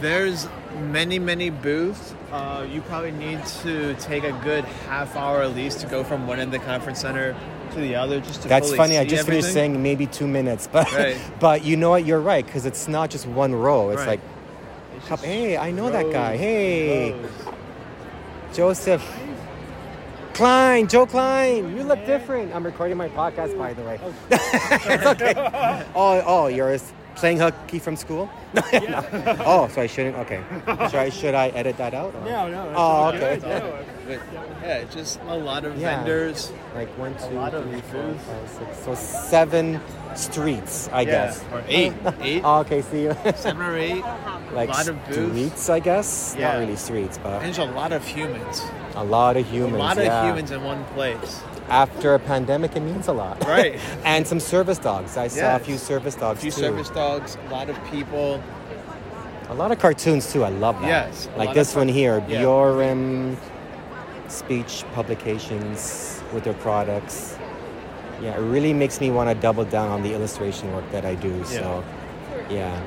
There's 0.00 0.48
many, 0.78 1.18
many 1.18 1.50
booths. 1.50 2.14
Uh, 2.32 2.66
you 2.70 2.80
probably 2.82 3.10
need 3.12 3.44
to 3.62 3.94
take 3.94 4.24
a 4.24 4.32
good 4.44 4.64
half 4.64 5.16
hour 5.16 5.42
at 5.42 5.54
least 5.54 5.80
to 5.80 5.86
go 5.86 6.04
from 6.04 6.26
one 6.26 6.38
end 6.40 6.54
of 6.54 6.60
the 6.60 6.66
conference 6.66 7.00
center 7.00 7.34
to 7.72 7.80
the 7.80 7.94
other 7.94 8.20
just 8.20 8.42
to 8.42 8.48
That's 8.48 8.74
funny. 8.74 8.98
I 8.98 9.04
just 9.04 9.26
finished 9.26 9.52
saying 9.52 9.82
maybe 9.82 10.06
two 10.06 10.26
minutes, 10.26 10.66
but 10.72 10.90
Right. 10.92 11.16
but 11.40 11.64
you 11.64 11.76
know 11.76 11.90
what? 11.90 12.04
You're 12.06 12.20
right 12.20 12.44
because 12.44 12.66
it's 12.66 12.88
not 12.88 13.10
just 13.10 13.26
one 13.26 13.54
row. 13.54 13.90
It's 13.90 13.98
Right. 14.00 14.08
like, 14.08 14.20
It's 15.10 15.22
hey, 15.22 15.56
I 15.56 15.70
know 15.70 15.90
that 15.90 16.10
guy. 16.12 16.36
Hey. 16.36 17.12
rows. 17.12 17.30
Joseph 18.54 19.04
Klein, 20.34 20.86
Joe 20.86 21.04
Klein. 21.06 21.76
You 21.76 21.82
look 21.82 22.04
different. 22.06 22.54
I'm 22.54 22.64
recording 22.64 22.96
my 22.96 23.08
podcast, 23.08 23.58
by 23.58 23.72
the 23.74 23.82
way. 23.82 23.98
it's 24.30 25.06
okay. 25.06 25.34
Oh, 25.94 26.22
oh, 26.24 26.46
you're 26.46 26.70
s- 26.72 26.92
playing 27.18 27.38
hooky 27.38 27.78
from 27.78 27.96
school? 27.96 28.28
No. 28.54 28.62
oh, 29.44 29.68
so 29.68 29.82
I 29.82 29.86
shouldn't. 29.86 30.16
Okay. 30.24 30.40
Should 30.88 30.94
I, 30.94 31.10
should 31.10 31.34
I 31.34 31.48
edit 31.48 31.76
that 31.76 31.92
out? 31.92 32.14
or- 32.14 32.24
No, 32.24 32.48
no. 32.48 32.72
Oh, 32.74 33.08
okay. 33.12 33.38
yeah. 33.42 33.82
But 34.06 34.20
yeah, 34.62 34.84
just 34.84 35.20
a 35.28 35.34
lot 35.36 35.64
of 35.66 35.76
Yeah. 35.76 35.98
vendors. 35.98 36.50
Like 36.74 36.88
one, 36.96 37.14
two, 37.18 37.34
lot 37.36 37.52
three, 37.52 37.80
four, 37.92 38.02
booths. 38.02 38.84
So 38.84 38.94
seven 38.94 39.80
streets, 40.14 40.88
I 40.92 41.02
Yeah, 41.02 41.10
guess. 41.10 41.44
or 41.52 41.62
eight, 41.68 41.92
eight, 42.22 42.42
Oh, 42.42 42.60
okay, 42.60 42.80
see, 42.80 43.02
you. 43.02 43.14
seven 43.36 43.60
or 43.60 43.76
eight. 43.76 44.02
like 44.54 44.70
a 44.70 44.72
lot 44.72 44.88
of 44.88 44.96
booths. 45.06 45.28
streets, 45.28 45.68
I 45.68 45.80
guess. 45.80 46.34
Yeah. 46.38 46.52
Not 46.52 46.58
really 46.60 46.76
streets, 46.76 47.18
but 47.22 47.34
And 47.34 47.44
there's 47.44 47.58
a 47.58 47.64
lot 47.66 47.92
of 47.92 48.06
humans. 48.06 48.62
a 48.96 49.04
lot 49.04 49.36
of 49.36 49.46
humans. 49.46 49.76
a 49.76 49.78
lot 49.78 49.98
of 49.98 50.04
yeah. 50.04 50.24
humans 50.26 50.50
in 50.50 50.62
one 50.64 50.82
place. 50.96 51.42
After 51.68 52.14
a 52.14 52.18
pandemic, 52.18 52.76
it 52.76 52.80
means 52.80 53.08
a 53.08 53.12
lot. 53.12 53.44
Right. 53.44 53.78
and 54.04 54.26
some 54.26 54.40
service 54.40 54.78
dogs. 54.78 55.16
I 55.16 55.28
saw 55.28 55.56
a 55.56 55.58
few 55.58 55.76
service 55.78 56.16
A 56.16 56.20
dogs 56.20 56.40
few 56.40 56.50
too. 56.50 56.60
service 56.60 56.90
dogs, 56.90 57.36
a 57.46 57.50
lot 57.50 57.68
of 57.68 57.76
people. 57.90 58.42
A 59.48 59.54
lot 59.54 59.72
of 59.72 59.78
cartoons 59.78 60.30
too. 60.32 60.44
I 60.44 60.50
love 60.50 60.80
that. 60.82 60.88
Yes, 60.88 61.28
Like 61.36 61.54
this 61.54 61.74
one 61.74 61.88
here, 61.88 62.22
yeah. 62.28 63.36
Speech 64.28 64.84
Publications 64.92 66.22
with 66.34 66.44
their 66.44 66.54
products. 66.54 67.38
Yeah, 68.22 68.36
it 68.36 68.40
really 68.40 68.72
makes 68.72 69.00
me 69.00 69.10
want 69.10 69.30
to 69.30 69.34
double 69.34 69.64
down 69.64 69.88
on 69.88 70.02
the 70.02 70.12
illustration 70.12 70.72
work 70.74 70.90
that 70.90 71.04
I 71.04 71.14
do. 71.14 71.44
So, 71.44 71.84
yeah. 72.50 72.78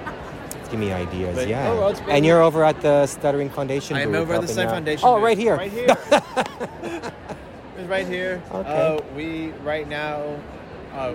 Give 0.70 0.80
me 0.80 0.94
ideas. 0.94 1.36
But 1.36 1.48
yeah. 1.50 1.68
Oh, 1.68 1.72
overall, 1.74 1.90
it's 1.90 2.02
and 2.08 2.26
you're 2.26 2.42
over 2.42 2.64
at 2.64 2.80
the 2.82 3.06
Stuttering 3.06 3.50
Foundation. 3.50 3.98
I'm 3.98 4.16
over 4.16 4.36
at 4.36 4.48
the 4.48 4.62
out. 4.64 4.70
Foundation. 4.70 5.06
Oh, 5.06 5.16
booth. 5.16 5.24
right 5.24 5.38
here. 5.38 5.58
Right 5.58 5.72
here. 5.72 7.12
it's 7.82 7.90
right 7.90 8.08
here. 8.08 8.42
Okay. 8.52 8.98
Uh, 8.98 9.02
we 9.16 9.50
right 9.64 9.88
now 9.88 10.40
uh, 10.94 11.14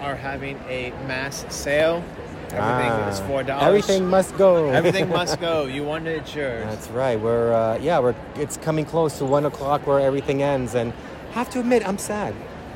are 0.00 0.16
having 0.16 0.58
a 0.68 0.90
mass 1.06 1.44
sale. 1.54 2.02
Everything 2.50 2.90
Ah, 2.92 3.08
is 3.08 3.20
four 3.20 3.42
dollars. 3.42 3.66
Everything 3.66 4.06
must 4.06 4.36
go. 4.36 4.70
Everything 4.70 5.08
must 5.08 5.40
go. 5.40 5.64
You 5.74 5.82
want 5.82 6.06
it, 6.06 6.34
yours. 6.34 6.64
That's 6.66 6.88
right. 6.88 7.18
We're 7.18 7.52
uh, 7.52 7.78
yeah, 7.78 7.98
we're 7.98 8.14
it's 8.36 8.56
coming 8.58 8.84
close 8.84 9.18
to 9.18 9.24
one 9.24 9.44
o'clock 9.44 9.86
where 9.86 9.98
everything 10.00 10.42
ends, 10.42 10.74
and 10.74 10.92
have 11.32 11.50
to 11.50 11.60
admit 11.60 11.86
I'm 11.86 11.98
sad 11.98 12.34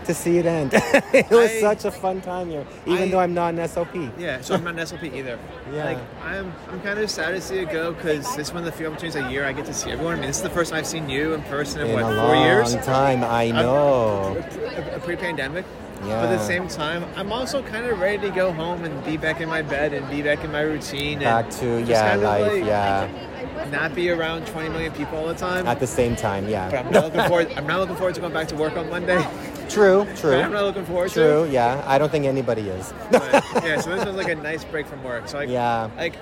to 0.08 0.14
see 0.14 0.38
it 0.38 0.46
end. 0.46 0.72
it 0.74 1.30
was 1.30 1.50
I- 1.50 1.60
such 1.60 1.84
a 1.84 1.90
fun 1.90 2.20
time 2.20 2.48
here, 2.50 2.66
even 2.86 3.02
I- 3.04 3.10
though 3.10 3.20
I'm 3.20 3.34
not 3.34 3.54
an 3.54 3.60
SLP. 3.60 4.10
Yeah, 4.18 4.40
so 4.40 4.54
I'm 4.54 4.64
not 4.64 4.74
an 4.74 4.80
SLP 4.80 5.14
either. 5.14 5.38
Yeah. 5.72 5.84
Like 5.84 5.98
I'm, 6.24 6.52
I'm 6.70 6.80
kind 6.80 6.98
of 6.98 7.10
sad 7.10 7.30
to 7.32 7.40
see 7.40 7.58
it 7.58 7.70
go 7.70 7.92
because 7.92 8.24
this 8.36 8.48
is 8.48 8.52
one 8.54 8.64
of 8.64 8.64
the 8.64 8.72
few 8.72 8.86
opportunities 8.86 9.22
a 9.22 9.30
year 9.30 9.44
I 9.44 9.52
get 9.52 9.66
to 9.66 9.74
see 9.74 9.90
everyone. 9.90 10.14
I 10.14 10.20
mean, 10.20 10.26
this 10.26 10.38
is 10.38 10.42
the 10.42 10.50
first 10.50 10.70
time 10.70 10.80
I've 10.80 10.86
seen 10.86 11.08
you 11.08 11.34
in 11.34 11.42
person 11.42 11.82
in, 11.82 11.88
In 11.88 11.92
what 11.94 12.02
a 12.04 12.06
four 12.06 12.34
long 12.34 12.44
years. 12.44 12.74
time, 12.84 13.22
I 13.22 13.50
know. 13.50 14.36
A, 14.76 14.96
a 14.96 15.00
pre-pandemic. 15.00 15.64
Yeah. 16.00 16.22
But 16.22 16.30
at 16.30 16.38
the 16.38 16.44
same 16.46 16.68
time, 16.68 17.04
I'm 17.16 17.32
also 17.32 17.62
kind 17.62 17.84
of 17.84 17.98
ready 17.98 18.18
to 18.28 18.30
go 18.30 18.52
home 18.52 18.84
and 18.84 19.04
be 19.04 19.16
back 19.16 19.40
in 19.40 19.48
my 19.48 19.62
bed 19.62 19.92
and 19.92 20.08
be 20.08 20.22
back 20.22 20.44
in 20.44 20.52
my 20.52 20.60
routine 20.60 21.18
Back 21.18 21.46
and 21.46 21.54
to 21.54 21.78
just 21.80 21.90
yeah, 21.90 22.08
kind 22.10 22.20
of, 22.20 22.22
life, 22.22 22.52
like, 22.52 22.64
yeah. 22.64 23.68
not 23.72 23.96
be 23.96 24.08
around 24.10 24.46
20 24.46 24.68
million 24.68 24.92
people 24.92 25.18
all 25.18 25.26
the 25.26 25.34
time. 25.34 25.66
At 25.66 25.80
the 25.80 25.88
same 25.88 26.14
time, 26.14 26.44
but 26.44 26.52
yeah. 26.52 26.84
I'm 26.86 26.92
not 26.92 27.04
looking 27.06 27.26
forward. 27.28 27.52
I'm 27.56 27.66
not 27.66 27.80
looking 27.80 27.96
forward 27.96 28.14
to 28.14 28.20
going 28.20 28.32
back 28.32 28.46
to 28.48 28.56
work 28.56 28.76
on 28.76 28.88
Monday. 28.88 29.18
True, 29.68 30.06
true 30.16 30.34
I'm 30.34 30.44
true, 30.44 30.52
not 30.52 30.64
looking 30.64 30.84
forward 30.86 31.10
true. 31.10 31.44
to. 31.46 31.50
Yeah, 31.50 31.82
I 31.86 31.98
don't 31.98 32.10
think 32.10 32.24
anybody 32.24 32.68
is. 32.68 32.92
But, 33.10 33.22
yeah, 33.64 33.80
so 33.80 33.94
this 33.94 34.04
was 34.04 34.16
like 34.16 34.28
a 34.28 34.34
nice 34.36 34.64
break 34.64 34.86
from 34.86 35.02
work. 35.04 35.28
So 35.28 35.38
like, 35.38 35.48
Yeah. 35.48 35.90
like 35.96 36.14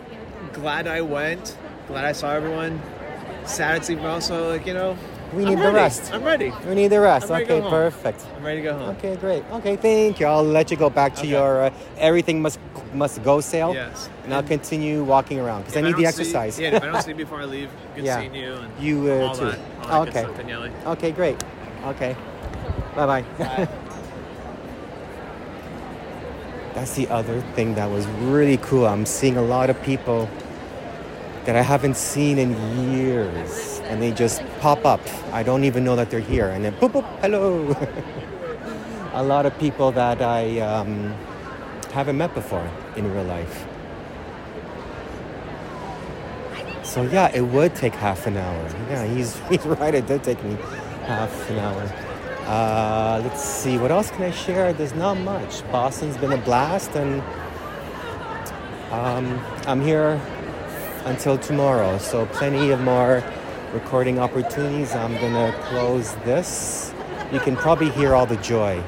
glad 0.53 0.87
I 0.87 1.01
went. 1.03 1.57
Glad 1.89 2.05
I 2.05 2.13
saw 2.13 2.33
everyone. 2.33 2.81
Sad 3.45 3.81
to 3.83 3.87
see, 3.87 3.95
but 3.95 4.07
also 4.07 4.51
like 4.51 4.67
you 4.67 4.75
know, 4.75 4.97
We 5.35 5.45
need 5.45 5.59
the 5.59 5.71
rest. 5.73 6.13
I'm 6.13 6.25
ready. 6.25 6.53
We 6.69 6.75
need 6.75 6.89
the 6.89 7.01
rest. 7.01 7.31
I'm 7.31 7.43
Okay, 7.43 7.61
perfect. 7.61 8.25
I'm 8.37 8.45
ready 8.45 8.63
to 8.63 8.69
go 8.69 8.79
home. 8.79 8.91
Okay, 8.97 9.15
great. 9.17 9.45
Okay, 9.53 9.77
thank 9.77 10.19
you. 10.21 10.27
I'll 10.27 10.43
let 10.45 10.71
you 10.71 10.77
go 10.77 10.91
back 10.91 11.15
to 11.17 11.21
Okay. 11.21 11.31
your 11.31 11.65
uh, 11.65 11.71
everything 11.99 12.43
must 12.43 12.59
must 12.95 13.23
go 13.23 13.41
sale. 13.41 13.75
Yes. 13.75 14.09
And 14.25 14.35
I'll 14.35 14.43
continue 14.43 15.05
walking 15.05 15.39
around 15.39 15.63
because 15.63 15.77
I 15.77 15.81
need 15.83 15.97
the 15.97 16.03
don't 16.03 16.13
see- 16.13 16.23
exercise. 16.23 16.59
yeah, 16.59 16.77
if 16.77 16.83
I 16.83 16.87
don't 16.91 17.03
see 17.03 17.11
you 17.15 17.17
before 17.17 17.41
I 17.41 17.45
leave, 17.45 17.71
good 17.95 18.05
Yeah. 18.05 18.19
seeing 18.21 18.35
you 18.35 18.55
and 18.55 18.71
You, 18.81 19.13
uh, 19.13 19.27
all 19.29 19.35
too. 19.37 19.45
that. 19.47 19.59
All 19.91 20.05
that 20.05 20.17
Okay. 20.17 20.25
Stuff, 20.25 20.87
Okay, 20.95 21.11
great. 21.13 21.37
Okay. 21.87 22.17
Bye 22.97 23.07
bye. 23.07 23.23
Bye. 23.39 23.69
That's 26.73 26.95
the 26.95 27.09
other 27.09 27.41
thing 27.55 27.75
that 27.75 27.91
was 27.91 28.07
really 28.07 28.57
cool. 28.59 28.87
I'm 28.87 29.07
seeing 29.07 29.37
a 29.37 29.43
lot 29.43 29.71
of 29.71 29.81
people 29.83 30.29
that 31.45 31.57
I 31.57 31.63
haven't 31.63 31.97
seen 31.97 32.39
in 32.39 32.53
years. 32.93 33.81
And 33.85 34.03
they 34.03 34.13
just 34.13 34.43
pop 34.61 34.85
up. 34.85 35.01
I 35.33 35.43
don't 35.43 35.65
even 35.65 35.85
know 35.85 35.95
that 35.97 36.11
they're 36.11 36.21
here. 36.21 36.49
And 36.49 36.65
then 36.65 36.75
boop, 36.75 36.93
boop, 36.93 37.21
hello. 37.21 37.77
a 39.13 39.23
lot 39.23 39.47
of 39.47 39.59
people 39.59 39.93
that 39.93 40.21
I 40.21 40.61
um, 40.61 41.15
haven't 41.93 42.17
met 42.17 42.35
before 42.35 42.69
in 42.97 43.13
real 43.13 43.25
life. 43.25 43.67
So 46.83 47.03
yeah, 47.03 47.31
it 47.35 47.43
would 47.43 47.75
take 47.75 47.95
half 47.95 48.27
an 48.27 48.37
hour. 48.37 48.69
Yeah, 48.91 49.07
he's, 49.07 49.39
he's 49.49 49.65
right. 49.67 49.95
It 49.95 50.07
did 50.07 50.25
take 50.25 50.43
me 50.43 50.57
half 51.05 51.51
an 51.51 51.59
hour. 51.59 52.06
Uh, 52.47 53.21
let's 53.25 53.43
see, 53.43 53.79
what 53.79 53.91
else 53.91 54.11
can 54.11 54.23
I 54.23 54.31
share? 54.31 54.73
There's 54.73 54.95
not 54.95 55.19
much. 55.19 55.69
Boston's 55.73 56.17
been 56.17 56.33
a 56.33 56.39
blast, 56.39 56.91
and 56.95 57.21
um, 58.93 59.45
I'm 59.67 59.81
here 59.81 60.21
until 61.05 61.39
tomorrow. 61.39 61.99
So 61.99 62.27
plenty 62.27 62.71
of 62.71 62.81
more 62.81 63.23
recording 63.73 64.19
opportunities. 64.19 64.95
I'm 64.95 65.15
gonna 65.15 65.53
close 65.65 66.15
this 66.25 66.95
you 67.33 67.41
can 67.41 67.57
probably 67.57 67.91
hear 67.91 68.15
all 68.15 68.27
the 68.27 68.37
joy 68.37 68.83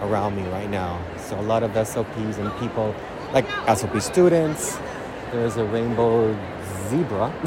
around 0.00 0.36
me 0.36 0.48
right 0.50 0.70
now. 0.70 1.02
So 1.18 1.38
a 1.38 1.42
lot 1.42 1.62
of 1.62 1.72
SLPs 1.72 2.38
and 2.38 2.56
people, 2.60 2.94
like 3.32 3.46
SLP 3.66 4.00
students. 4.00 4.78
There's 5.32 5.56
a 5.56 5.64
rainbow 5.64 6.36
zebra 6.88 7.32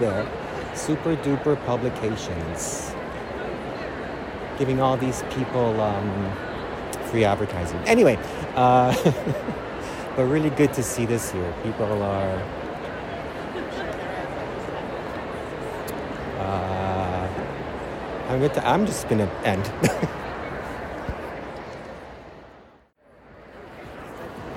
there. 0.00 0.26
Super 0.74 1.16
duper 1.16 1.64
publications. 1.66 2.89
Giving 4.60 4.78
all 4.78 4.98
these 4.98 5.24
people 5.30 5.80
um, 5.80 6.32
free 7.06 7.24
advertising. 7.24 7.78
Anyway, 7.86 8.18
uh, 8.56 8.94
but 10.16 10.24
really 10.26 10.50
good 10.50 10.74
to 10.74 10.82
see 10.82 11.06
this 11.06 11.32
here. 11.32 11.54
People 11.62 12.02
are. 12.02 12.42
Uh, 16.38 17.28
I'm, 18.28 18.40
to, 18.50 18.68
I'm 18.68 18.84
just 18.84 19.08
gonna 19.08 19.30
end. 19.44 19.64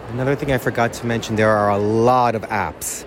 Another 0.10 0.36
thing 0.36 0.51
I 0.51 0.60
forgot 0.60 0.93
to 0.93 1.07
mention 1.07 1.38
there 1.38 1.50
are 1.50 1.72
a 1.72 1.77
lot 1.79 2.36
of 2.36 2.43
apps 2.43 3.03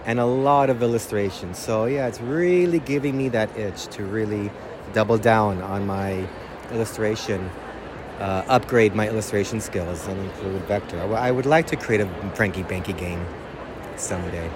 and 0.06 0.18
a 0.18 0.24
lot 0.24 0.68
of 0.68 0.82
illustrations. 0.82 1.58
So, 1.58 1.84
yeah, 1.84 2.08
it's 2.08 2.20
really 2.20 2.80
giving 2.80 3.16
me 3.16 3.28
that 3.28 3.56
itch 3.56 3.86
to 3.88 4.04
really 4.04 4.50
double 4.92 5.18
down 5.18 5.62
on 5.62 5.86
my 5.86 6.26
illustration, 6.70 7.50
uh, 8.18 8.44
upgrade 8.48 8.94
my 8.94 9.08
illustration 9.08 9.60
skills, 9.60 10.06
and 10.06 10.18
include 10.20 10.62
vector. 10.62 11.00
I 11.14 11.30
would 11.30 11.46
like 11.46 11.66
to 11.68 11.76
create 11.76 12.00
a 12.00 12.06
Frankie 12.34 12.62
Banky 12.62 12.96
game 12.96 13.24
someday. 13.96 14.50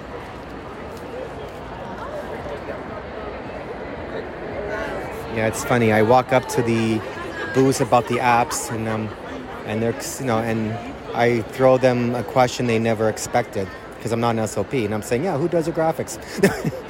Yeah, 5.35 5.47
it's 5.47 5.63
funny. 5.63 5.91
I 5.91 6.01
walk 6.01 6.33
up 6.33 6.47
to 6.49 6.63
the 6.63 6.99
booth 7.53 7.81
about 7.81 8.07
the 8.07 8.15
apps, 8.15 8.71
and 8.71 8.87
um, 8.87 9.09
and 9.65 9.81
they're 9.81 9.95
you 10.19 10.25
know, 10.25 10.39
and 10.39 10.73
I 11.13 11.41
throw 11.41 11.77
them 11.77 12.15
a 12.15 12.23
question 12.23 12.67
they 12.67 12.79
never 12.79 13.09
expected 13.09 13.67
because 13.95 14.11
I'm 14.11 14.19
not 14.19 14.35
an 14.35 14.43
SLP, 14.45 14.85
and 14.85 14.93
I'm 14.93 15.01
saying, 15.01 15.23
yeah, 15.23 15.37
who 15.37 15.47
does 15.47 15.67
your 15.67 15.75
graphics? 15.75 16.17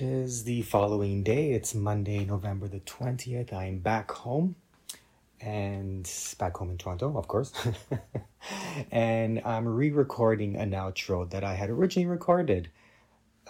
it 0.00 0.06
is 0.06 0.44
the 0.44 0.62
following 0.62 1.22
day. 1.22 1.52
It's 1.52 1.74
Monday, 1.74 2.24
November 2.24 2.68
the 2.68 2.80
20th. 2.80 3.52
I'm 3.52 3.80
back 3.80 4.10
home 4.10 4.56
and 5.42 6.10
back 6.38 6.56
home 6.56 6.70
in 6.70 6.78
Toronto, 6.78 7.18
of 7.18 7.28
course. 7.28 7.52
and 8.90 9.42
I'm 9.44 9.68
re 9.68 9.90
recording 9.90 10.56
an 10.56 10.70
outro 10.70 11.28
that 11.28 11.44
I 11.44 11.54
had 11.54 11.68
originally 11.68 12.06
recorded 12.06 12.70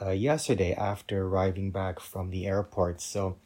uh, 0.03 0.11
yesterday 0.11 0.73
after 0.75 1.25
arriving 1.25 1.71
back 1.71 2.01
from 2.01 2.31
the 2.31 2.49
airport. 2.49 3.01
So, 3.01 3.37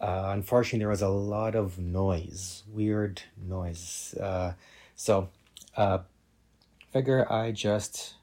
uh, 0.00 0.26
unfortunately, 0.28 0.80
there 0.80 0.88
was 0.88 1.02
a 1.02 1.08
lot 1.08 1.56
of 1.56 1.80
noise, 1.80 2.62
weird 2.70 3.22
noise. 3.36 4.14
Uh, 4.14 4.52
so, 4.94 5.30
uh, 5.76 5.98
figure 6.92 7.30
I 7.32 7.50
just 7.50 8.14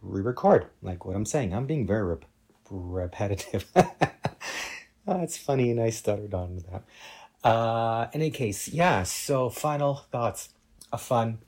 re 0.00 0.22
record, 0.22 0.68
like 0.80 1.04
what 1.04 1.16
I'm 1.16 1.26
saying. 1.26 1.52
I'm 1.52 1.66
being 1.66 1.86
very 1.86 2.02
rep- 2.04 2.24
repetitive. 2.70 3.70
That's 5.06 5.36
funny, 5.36 5.70
and 5.70 5.80
I 5.80 5.90
stuttered 5.90 6.34
on 6.34 6.62
that. 6.70 7.48
Uh, 7.48 8.08
in 8.12 8.22
any 8.22 8.30
case, 8.30 8.68
yeah, 8.68 9.02
so 9.02 9.50
final 9.50 9.96
thoughts. 10.10 10.48
A 10.92 10.98
fun 10.98 11.38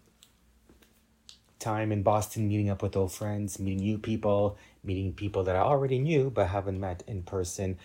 time 1.60 1.92
in 1.92 2.02
Boston, 2.02 2.48
meeting 2.48 2.68
up 2.68 2.82
with 2.82 2.96
old 2.96 3.12
friends, 3.12 3.58
meeting 3.58 3.78
new 3.78 3.98
people, 3.98 4.58
meeting 4.82 5.12
people 5.12 5.44
that 5.44 5.56
I 5.56 5.60
already 5.60 5.98
knew 5.98 6.30
but 6.30 6.48
haven't 6.48 6.80
met 6.80 7.02
in 7.06 7.22
person. 7.22 7.78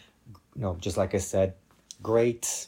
You 0.55 0.61
know, 0.61 0.77
just 0.79 0.97
like 0.97 1.13
I 1.13 1.19
said, 1.19 1.53
great 2.01 2.67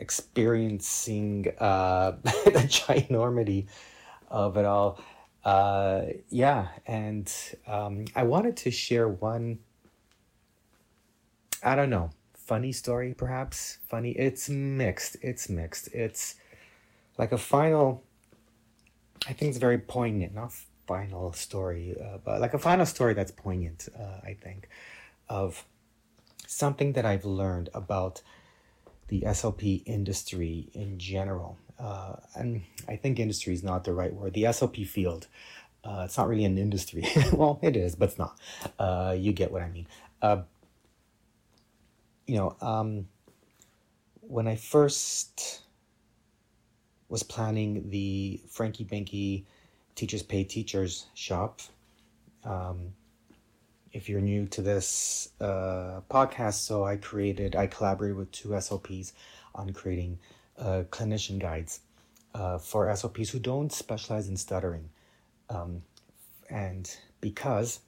experiencing 0.00 1.52
uh, 1.58 2.12
the 2.22 2.66
ginormity 2.66 3.66
of 4.28 4.56
it 4.56 4.64
all. 4.64 5.00
Uh, 5.44 6.02
yeah, 6.28 6.68
and 6.86 7.32
um, 7.66 8.04
I 8.14 8.24
wanted 8.24 8.56
to 8.58 8.70
share 8.70 9.08
one, 9.08 9.58
I 11.62 11.74
don't 11.76 11.90
know, 11.90 12.10
funny 12.34 12.72
story 12.72 13.14
perhaps? 13.14 13.78
Funny? 13.88 14.12
It's 14.12 14.48
mixed. 14.48 15.16
It's 15.22 15.48
mixed. 15.48 15.88
It's 15.94 16.36
like 17.18 17.32
a 17.32 17.38
final 17.38 18.02
i 19.28 19.32
think 19.34 19.50
it's 19.50 19.58
very 19.58 19.78
poignant. 19.78 20.34
Not 20.34 20.52
final 20.86 21.32
story 21.32 21.94
uh, 22.02 22.18
but 22.24 22.40
like 22.40 22.54
a 22.54 22.58
final 22.58 22.86
story 22.86 23.14
that's 23.14 23.30
poignant 23.30 23.88
uh, 23.96 24.18
i 24.24 24.36
think 24.42 24.68
of 25.28 25.64
something 26.48 26.94
that 26.94 27.04
i've 27.04 27.24
learned 27.24 27.68
about 27.74 28.22
the 29.08 29.20
slp 29.22 29.82
industry 29.86 30.68
in 30.72 30.98
general. 30.98 31.58
Uh, 31.78 32.16
and 32.34 32.62
i 32.88 32.96
think 32.96 33.18
industry 33.20 33.52
is 33.52 33.62
not 33.62 33.84
the 33.84 33.92
right 33.92 34.14
word. 34.14 34.32
The 34.34 34.44
slp 34.44 34.86
field 34.86 35.26
uh, 35.84 36.02
it's 36.04 36.18
not 36.18 36.28
really 36.28 36.44
an 36.44 36.58
industry. 36.58 37.04
Well 37.32 37.58
it 37.62 37.76
is 37.76 37.94
but 37.94 38.08
it's 38.10 38.18
not. 38.18 38.38
Uh, 38.78 39.14
you 39.18 39.32
get 39.32 39.52
what 39.52 39.62
i 39.62 39.68
mean. 39.68 39.86
Uh, 40.22 40.42
you 42.30 42.36
know, 42.36 42.54
um, 42.60 43.08
when 44.20 44.46
I 44.46 44.54
first 44.54 45.62
was 47.08 47.24
planning 47.24 47.90
the 47.90 48.40
Frankie 48.48 48.84
Banky 48.84 49.42
Teachers 49.96 50.22
Pay 50.22 50.44
Teachers 50.44 51.06
shop, 51.14 51.60
um, 52.44 52.92
if 53.92 54.08
you're 54.08 54.20
new 54.20 54.46
to 54.46 54.62
this 54.62 55.30
uh, 55.40 56.02
podcast, 56.08 56.60
so 56.60 56.84
I 56.84 56.98
created, 56.98 57.56
I 57.56 57.66
collaborated 57.66 58.16
with 58.16 58.30
two 58.30 58.50
SLPs 58.50 59.10
on 59.56 59.72
creating 59.72 60.20
uh, 60.56 60.84
clinician 60.90 61.40
guides 61.40 61.80
uh, 62.36 62.58
for 62.58 62.86
SLPs 62.86 63.30
who 63.30 63.40
don't 63.40 63.72
specialize 63.72 64.28
in 64.28 64.36
stuttering. 64.36 64.88
Um, 65.48 65.82
and 66.48 66.96
because, 67.20 67.80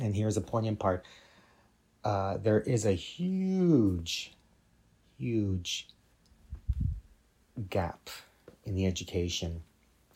and 0.00 0.12
here's 0.12 0.36
a 0.36 0.40
poignant 0.40 0.80
part, 0.80 1.04
uh, 2.04 2.36
there 2.38 2.60
is 2.60 2.84
a 2.84 2.92
huge, 2.92 4.32
huge 5.18 5.88
gap 7.70 8.10
in 8.64 8.74
the 8.74 8.86
education 8.86 9.62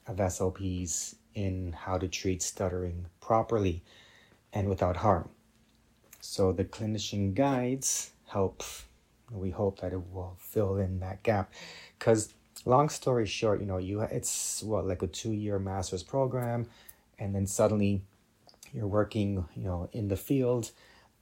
of 0.07 0.16
SLPs 0.16 1.16
in 1.35 1.72
how 1.72 1.99
to 1.99 2.09
treat 2.09 2.42
stuttering 2.42 3.07
properly 3.20 3.83
and 4.53 4.68
without 4.68 4.96
harm. 4.96 5.29
So 6.20 6.53
the 6.53 6.64
clinician 6.64 7.35
guides 7.35 8.11
help, 8.29 8.62
we 9.31 9.51
hope 9.51 9.81
that 9.81 9.92
it 9.92 10.03
will 10.12 10.37
fill 10.38 10.77
in 10.77 11.01
that 11.01 11.22
gap. 11.22 11.53
Because 11.99 12.35
long 12.64 12.88
story 12.88 13.27
short, 13.27 13.61
you 13.61 13.66
know, 13.66 13.79
you 13.79 14.01
it's 14.01 14.62
what 14.62 14.87
like 14.87 15.03
a 15.03 15.07
two-year 15.07 15.59
master's 15.59 16.03
program, 16.03 16.66
and 17.18 17.35
then 17.35 17.46
suddenly 17.46 18.03
you're 18.72 18.87
working, 18.87 19.46
you 19.55 19.62
know, 19.62 19.88
in 19.92 20.09
the 20.09 20.16
field 20.16 20.72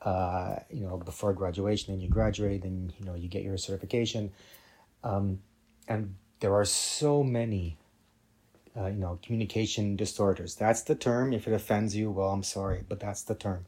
uh, 0.05 0.57
you 0.71 0.87
know, 0.87 0.99
before 0.99 1.33
graduation, 1.33 1.93
and 1.95 2.03
you 2.03 2.09
graduate, 2.09 2.63
and 2.65 2.93
you 2.99 3.07
know, 3.07 3.15
you 3.15 3.29
get 3.29 3.43
your 3.43 3.57
certification. 3.57 4.31
Um, 5.03 5.41
and 5.89 6.15
there 6.41 6.55
are 6.55 6.65
so 6.67 7.23
many, 7.23 7.79
uh, 8.77 8.87
you 8.87 8.99
know, 8.99 9.19
communication 9.23 9.97
disorders. 9.97 10.55
That's 10.57 10.83
the 10.83 10.95
term. 10.95 11.33
If 11.33 11.49
it 11.49 11.55
offends 11.55 11.97
you, 11.97 12.11
well, 12.11 12.31
I'm 12.31 12.43
sorry, 12.43 12.85
but 12.87 13.01
that's 13.01 13.23
the 13.23 13.35
term. 13.35 13.65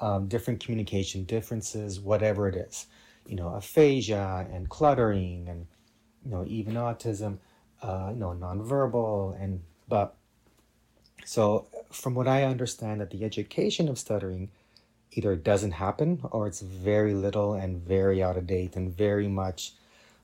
Um, 0.00 0.26
different 0.26 0.64
communication 0.64 1.24
differences, 1.24 2.00
whatever 2.00 2.48
it 2.48 2.56
is, 2.56 2.86
you 3.26 3.36
know, 3.36 3.48
aphasia 3.48 4.48
and 4.52 4.68
cluttering, 4.68 5.48
and 5.48 5.66
you 6.24 6.32
know, 6.32 6.44
even 6.48 6.74
autism, 6.74 7.38
uh, 7.82 8.08
you 8.12 8.18
know, 8.18 8.30
nonverbal, 8.30 9.40
and 9.40 9.62
but. 9.88 10.16
So, 11.26 11.66
from 11.92 12.14
what 12.14 12.26
I 12.26 12.44
understand, 12.44 13.02
that 13.02 13.10
the 13.10 13.24
education 13.24 13.88
of 13.88 13.98
stuttering 13.98 14.48
either 15.12 15.32
it 15.32 15.44
doesn't 15.44 15.72
happen 15.72 16.20
or 16.30 16.46
it's 16.46 16.60
very 16.60 17.14
little 17.14 17.54
and 17.54 17.76
very 17.82 18.22
out 18.22 18.36
of 18.36 18.46
date 18.46 18.76
and 18.76 18.96
very 18.96 19.28
much 19.28 19.72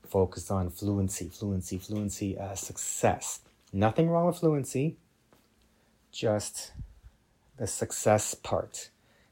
focused 0.07 0.49
on 0.49 0.69
fluency, 0.69 1.29
fluency, 1.29 1.77
fluency 1.77 2.37
as 2.37 2.59
success. 2.59 3.41
Nothing 3.73 4.09
wrong 4.09 4.27
with 4.27 4.37
fluency, 4.37 4.97
just 6.11 6.71
the 7.57 7.67
success 7.67 8.33
part, 8.33 8.89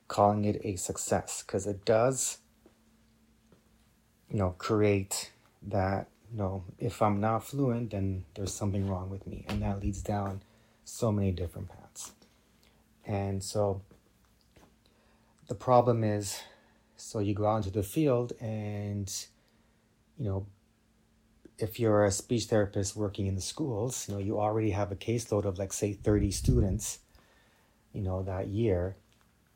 calling 0.08 0.46
it 0.46 0.60
a 0.63 0.76
success 0.76 1.44
because 1.46 1.65
it 1.65 1.86
does, 1.86 2.39
you 4.30 4.38
know, 4.38 4.56
create 4.58 5.32
that, 5.68 6.08
you 6.32 6.38
know, 6.38 6.63
if 6.78 7.02
I'm 7.02 7.22
not 7.22 7.46
fluent, 7.46 7.91
then 7.91 8.26
there's 8.34 8.54
something 8.54 8.89
wrong 8.89 9.10
with 9.10 9.26
me. 9.26 9.46
And 9.48 9.62
that 9.62 9.82
leads 9.82 10.02
down 10.02 10.41
so 10.84 11.12
many 11.12 11.32
different 11.32 11.70
paths. 11.70 12.12
And 13.06 13.41
so 13.41 13.82
the 15.48 15.56
problem 15.56 16.04
is 16.04 16.42
so 16.96 17.20
you 17.20 17.34
go 17.34 17.46
out 17.46 17.58
into 17.58 17.72
the 17.72 17.84
field 17.84 18.34
and 18.40 19.26
you 20.18 20.26
know 20.26 20.46
if 21.58 21.80
you're 21.80 22.04
a 22.04 22.12
speech 22.12 22.46
therapist 22.46 22.96
working 22.96 23.28
in 23.28 23.36
the 23.36 23.42
schools 23.42 24.08
you 24.08 24.14
know 24.14 24.20
you 24.20 24.40
already 24.40 24.72
have 24.72 24.92
a 24.92 24.96
caseload 24.96 25.46
of 25.46 25.58
like 25.58 25.74
say 25.74 25.94
30 25.94 26.32
students 26.32 27.00
you 27.94 28.02
know 28.02 28.24
that 28.24 28.48
year 28.48 28.96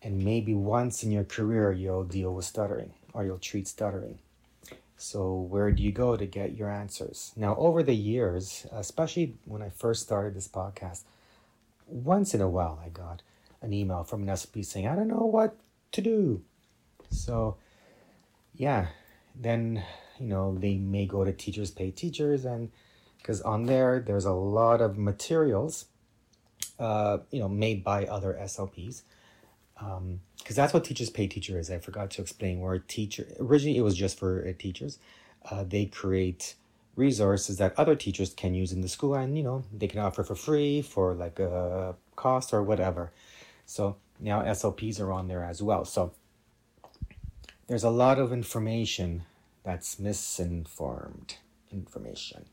and 0.01 0.23
maybe 0.23 0.53
once 0.53 1.03
in 1.03 1.11
your 1.11 1.23
career 1.23 1.71
you'll 1.71 2.03
deal 2.03 2.33
with 2.33 2.45
stuttering 2.45 2.93
or 3.13 3.25
you'll 3.25 3.39
treat 3.39 3.67
stuttering. 3.67 4.19
So, 4.97 5.33
where 5.33 5.71
do 5.71 5.81
you 5.81 5.91
go 5.91 6.17
to 6.17 6.25
get 6.25 6.57
your 6.57 6.69
answers? 6.69 7.31
Now, 7.35 7.55
over 7.55 7.83
the 7.83 7.95
years, 7.95 8.67
especially 8.71 9.35
when 9.45 9.61
I 9.61 9.69
first 9.69 10.03
started 10.03 10.35
this 10.35 10.47
podcast, 10.47 11.03
once 11.87 12.33
in 12.33 12.41
a 12.41 12.49
while 12.49 12.81
I 12.83 12.89
got 12.89 13.21
an 13.61 13.73
email 13.73 14.03
from 14.03 14.23
an 14.23 14.27
SLP 14.27 14.65
saying, 14.65 14.87
I 14.87 14.95
don't 14.95 15.07
know 15.07 15.25
what 15.25 15.55
to 15.91 16.01
do. 16.01 16.41
So, 17.09 17.57
yeah, 18.53 18.87
then, 19.35 19.83
you 20.19 20.27
know, 20.27 20.55
they 20.57 20.75
may 20.75 21.05
go 21.05 21.23
to 21.23 21.31
Teachers 21.31 21.71
Pay 21.71 21.91
Teachers, 21.91 22.45
and 22.45 22.71
because 23.17 23.41
on 23.41 23.65
there, 23.65 23.99
there's 23.99 24.25
a 24.25 24.33
lot 24.33 24.81
of 24.81 24.97
materials, 24.97 25.85
uh, 26.79 27.19
you 27.31 27.39
know, 27.39 27.49
made 27.49 27.83
by 27.83 28.05
other 28.05 28.37
SLPs 28.41 29.03
because 29.79 29.97
um, 29.97 30.19
that's 30.47 30.73
what 30.73 30.83
teachers 30.83 31.09
pay 31.09 31.27
teacher 31.27 31.57
is. 31.57 31.71
I 31.71 31.79
forgot 31.79 32.11
to 32.11 32.21
explain 32.21 32.59
where 32.59 32.79
teacher 32.79 33.27
originally 33.39 33.77
it 33.77 33.81
was 33.81 33.95
just 33.95 34.19
for 34.19 34.45
uh, 34.45 34.51
teachers. 34.57 34.99
Uh, 35.49 35.63
they 35.63 35.85
create 35.85 36.55
resources 36.95 37.57
that 37.57 37.73
other 37.79 37.95
teachers 37.95 38.33
can 38.33 38.53
use 38.53 38.73
in 38.73 38.81
the 38.81 38.89
school, 38.89 39.15
and 39.15 39.37
you 39.37 39.43
know 39.43 39.63
they 39.71 39.87
can 39.87 39.99
offer 39.99 40.23
for 40.23 40.35
free 40.35 40.81
for 40.81 41.13
like 41.13 41.39
a 41.39 41.95
cost 42.15 42.53
or 42.53 42.61
whatever. 42.61 43.11
So 43.65 43.95
now 44.19 44.41
SLPs 44.41 44.99
are 44.99 45.11
on 45.11 45.27
there 45.27 45.43
as 45.43 45.61
well. 45.61 45.85
So 45.85 46.13
there's 47.67 47.83
a 47.83 47.89
lot 47.89 48.19
of 48.19 48.33
information 48.33 49.23
that's 49.63 49.99
misinformed 49.99 51.35
information 51.71 52.45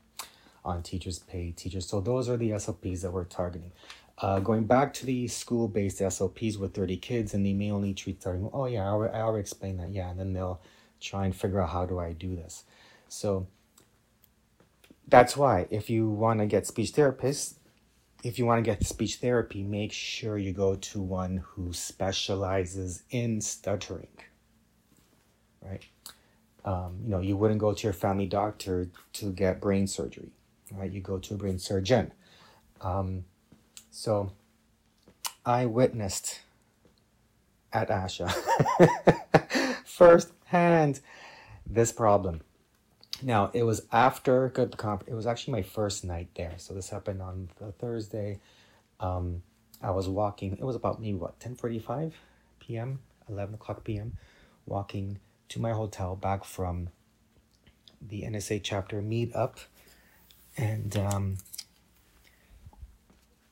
on 0.63 0.83
teachers 0.83 1.19
pay 1.19 1.51
teachers. 1.51 1.87
So 1.87 2.01
those 2.01 2.29
are 2.29 2.37
the 2.37 2.51
SLPs 2.51 3.01
that 3.01 3.11
we're 3.11 3.23
targeting. 3.23 3.71
Uh, 4.19 4.39
going 4.39 4.65
back 4.65 4.93
to 4.93 5.05
the 5.05 5.27
school-based 5.27 5.99
SLPs 5.99 6.57
with 6.57 6.73
30 6.73 6.97
kids 6.97 7.33
and 7.33 7.45
they 7.45 7.53
may 7.53 7.71
only 7.71 7.93
treat 7.93 8.21
starting, 8.21 8.49
oh 8.51 8.65
yeah, 8.65 8.83
I 8.83 8.87
already, 8.89 9.13
I 9.13 9.21
already 9.21 9.41
explained 9.41 9.79
that, 9.79 9.91
yeah, 9.91 10.09
and 10.09 10.19
then 10.19 10.33
they'll 10.33 10.59
try 10.99 11.25
and 11.25 11.35
figure 11.35 11.61
out 11.61 11.69
how 11.69 11.85
do 11.85 11.99
I 11.99 12.13
do 12.13 12.35
this. 12.35 12.63
So 13.07 13.47
that's 15.07 15.37
why 15.37 15.67
if 15.69 15.89
you 15.89 16.09
want 16.09 16.39
to 16.39 16.47
get 16.47 16.65
speech 16.65 16.93
therapists, 16.93 17.55
if 18.23 18.39
you 18.39 18.45
want 18.45 18.63
to 18.63 18.69
get 18.69 18.85
speech 18.85 19.15
therapy, 19.15 19.63
make 19.63 19.91
sure 19.91 20.37
you 20.37 20.51
go 20.51 20.75
to 20.75 21.01
one 21.01 21.37
who 21.37 21.71
specializes 21.73 23.03
in 23.09 23.41
stuttering, 23.41 24.07
right? 25.61 25.85
Um, 26.65 26.99
you 27.03 27.09
know, 27.09 27.19
you 27.19 27.37
wouldn't 27.37 27.59
go 27.59 27.73
to 27.73 27.83
your 27.83 27.93
family 27.93 28.25
doctor 28.25 28.89
to 29.13 29.31
get 29.31 29.61
brain 29.61 29.87
surgery, 29.87 30.31
right? 30.71 30.91
You 30.91 31.01
go 31.01 31.17
to 31.19 31.33
a 31.35 31.37
brain 31.37 31.59
surgeon. 31.59 32.11
Um, 32.81 33.25
so 33.91 34.31
I 35.45 35.65
witnessed 35.65 36.41
at 37.71 37.89
ASHA 37.89 38.33
firsthand 39.85 40.99
this 41.65 41.91
problem. 41.91 42.41
Now 43.21 43.49
it 43.53 43.63
was 43.63 43.81
after 43.91 44.49
good 44.49 44.77
conference. 44.77 45.11
It 45.11 45.15
was 45.15 45.25
actually 45.25 45.53
my 45.53 45.61
first 45.63 46.03
night 46.03 46.29
there. 46.35 46.53
So 46.57 46.73
this 46.73 46.89
happened 46.89 47.21
on 47.21 47.49
the 47.59 47.71
Thursday. 47.71 48.39
Um, 48.99 49.41
I 49.81 49.91
was 49.91 50.07
walking. 50.07 50.53
It 50.53 50.63
was 50.63 50.75
about 50.75 51.01
maybe 51.01 51.17
what 51.17 51.39
ten 51.39 51.55
forty 51.55 51.79
five 51.79 52.15
p.m. 52.59 52.99
eleven 53.29 53.55
o'clock 53.55 53.83
p.m. 53.83 54.17
Walking 54.65 55.19
to 55.49 55.61
my 55.61 55.71
hotel 55.71 56.15
back 56.15 56.43
from 56.43 56.89
the 58.01 58.23
NSA 58.23 58.61
chapter 58.63 59.01
meetup, 59.01 59.55
and 60.57 60.95
um, 60.97 61.37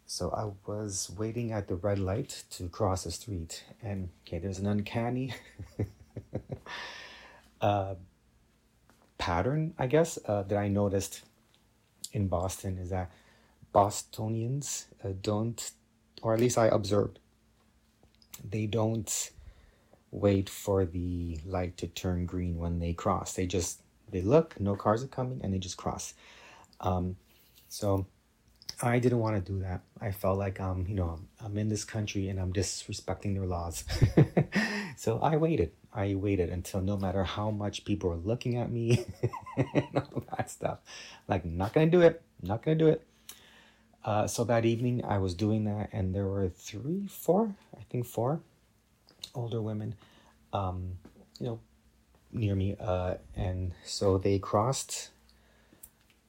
so 0.06 0.30
I 0.30 0.51
was 0.69 1.12
waiting 1.17 1.51
at 1.51 1.67
the 1.67 1.75
red 1.75 1.99
light 1.99 2.43
to 2.51 2.69
cross 2.69 3.04
the 3.04 3.12
street, 3.12 3.63
and 3.82 4.10
okay, 4.28 4.39
there's 4.39 4.60
an 4.60 4.67
uncanny 4.67 5.34
uh, 7.62 7.95
pattern, 9.25 9.73
I 9.79 9.88
guess, 9.88 10.19
uh, 10.27 10.43
that 10.43 10.55
I 10.55 10.67
noticed 10.67 11.23
in 12.13 12.27
Boston 12.27 12.77
is 12.77 12.91
that 12.91 13.09
Bostonians 13.73 14.85
uh, 15.03 15.13
don't, 15.19 15.71
or 16.21 16.35
at 16.35 16.39
least 16.39 16.59
I 16.59 16.67
observed, 16.67 17.17
they 18.47 18.67
don't 18.67 19.31
wait 20.11 20.47
for 20.47 20.85
the 20.85 21.39
light 21.43 21.75
to 21.77 21.88
turn 21.88 22.27
green 22.27 22.59
when 22.59 22.77
they 22.77 22.93
cross. 22.93 23.33
They 23.33 23.47
just 23.47 23.81
they 24.11 24.21
look, 24.21 24.59
no 24.59 24.75
cars 24.75 25.03
are 25.03 25.07
coming, 25.07 25.41
and 25.43 25.51
they 25.51 25.57
just 25.57 25.77
cross. 25.77 26.13
Um, 26.79 27.15
so 27.67 28.05
I 28.83 28.99
didn't 28.99 29.19
want 29.19 29.43
to 29.43 29.51
do 29.51 29.59
that. 29.61 29.81
I 29.99 30.11
felt 30.11 30.38
like 30.38 30.61
um, 30.61 30.85
you 30.88 30.93
know, 30.93 31.19
I'm 31.43 31.57
in 31.57 31.69
this 31.69 31.83
country 31.83 32.29
and 32.29 32.39
I'm 32.39 32.53
disrespecting 32.53 33.33
their 33.33 33.47
laws. 33.47 33.85
so 35.05 35.19
I 35.19 35.37
waited. 35.37 35.71
I 35.93 36.15
waited 36.15 36.49
until 36.49 36.81
no 36.81 36.97
matter 36.97 37.23
how 37.23 37.51
much 37.51 37.85
people 37.85 38.09
were 38.09 38.15
looking 38.15 38.57
at 38.57 38.71
me 38.71 39.05
and 39.55 39.85
all 39.95 40.23
that 40.35 40.49
stuff, 40.49 40.79
like 41.27 41.45
not 41.45 41.73
gonna 41.73 41.91
do 41.91 42.01
it, 42.01 42.23
not 42.41 42.63
gonna 42.63 42.75
do 42.75 42.87
it. 42.87 43.05
Uh, 44.03 44.25
so 44.25 44.43
that 44.45 44.65
evening 44.65 45.05
I 45.05 45.19
was 45.19 45.35
doing 45.35 45.65
that, 45.65 45.89
and 45.91 46.15
there 46.15 46.25
were 46.25 46.49
three, 46.49 47.05
four, 47.05 47.53
I 47.77 47.83
think 47.87 48.07
four, 48.07 48.41
older 49.35 49.61
women, 49.61 49.93
um, 50.53 50.93
you 51.39 51.45
know, 51.45 51.59
near 52.31 52.55
me, 52.55 52.75
uh, 52.79 53.17
and 53.35 53.73
so 53.83 54.17
they 54.17 54.39
crossed 54.39 55.11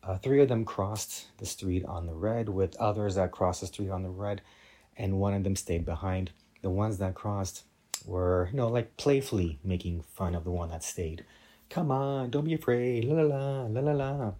uh, 0.02 0.18
three 0.18 0.42
of 0.42 0.48
them 0.48 0.66
crossed 0.66 1.28
the 1.38 1.46
street 1.46 1.86
on 1.86 2.04
the 2.04 2.14
red, 2.14 2.50
with 2.50 2.76
others 2.76 3.14
that 3.14 3.32
crossed 3.32 3.62
the 3.62 3.68
street 3.68 3.88
on 3.88 4.02
the 4.02 4.10
red, 4.10 4.42
and 4.98 5.18
one 5.18 5.32
of 5.32 5.44
them 5.44 5.56
stayed 5.56 5.86
behind. 5.86 6.30
The 6.60 6.70
ones 6.70 6.98
that 6.98 7.14
crossed 7.14 7.62
were, 8.06 8.48
you 8.50 8.56
know, 8.56 8.68
like 8.68 8.96
playfully 8.96 9.58
making 9.64 10.04
fun 10.14 10.34
of 10.34 10.44
the 10.44 10.50
one 10.50 10.70
that 10.70 10.84
stayed. 10.84 11.24
Come 11.68 11.90
on, 11.90 12.30
don't 12.30 12.44
be 12.44 12.54
afraid, 12.54 13.04
la 13.04 13.22
la 13.22 13.36
la, 13.36 13.80
la 13.80 13.92
la 13.92 13.92
la. 13.92 14.32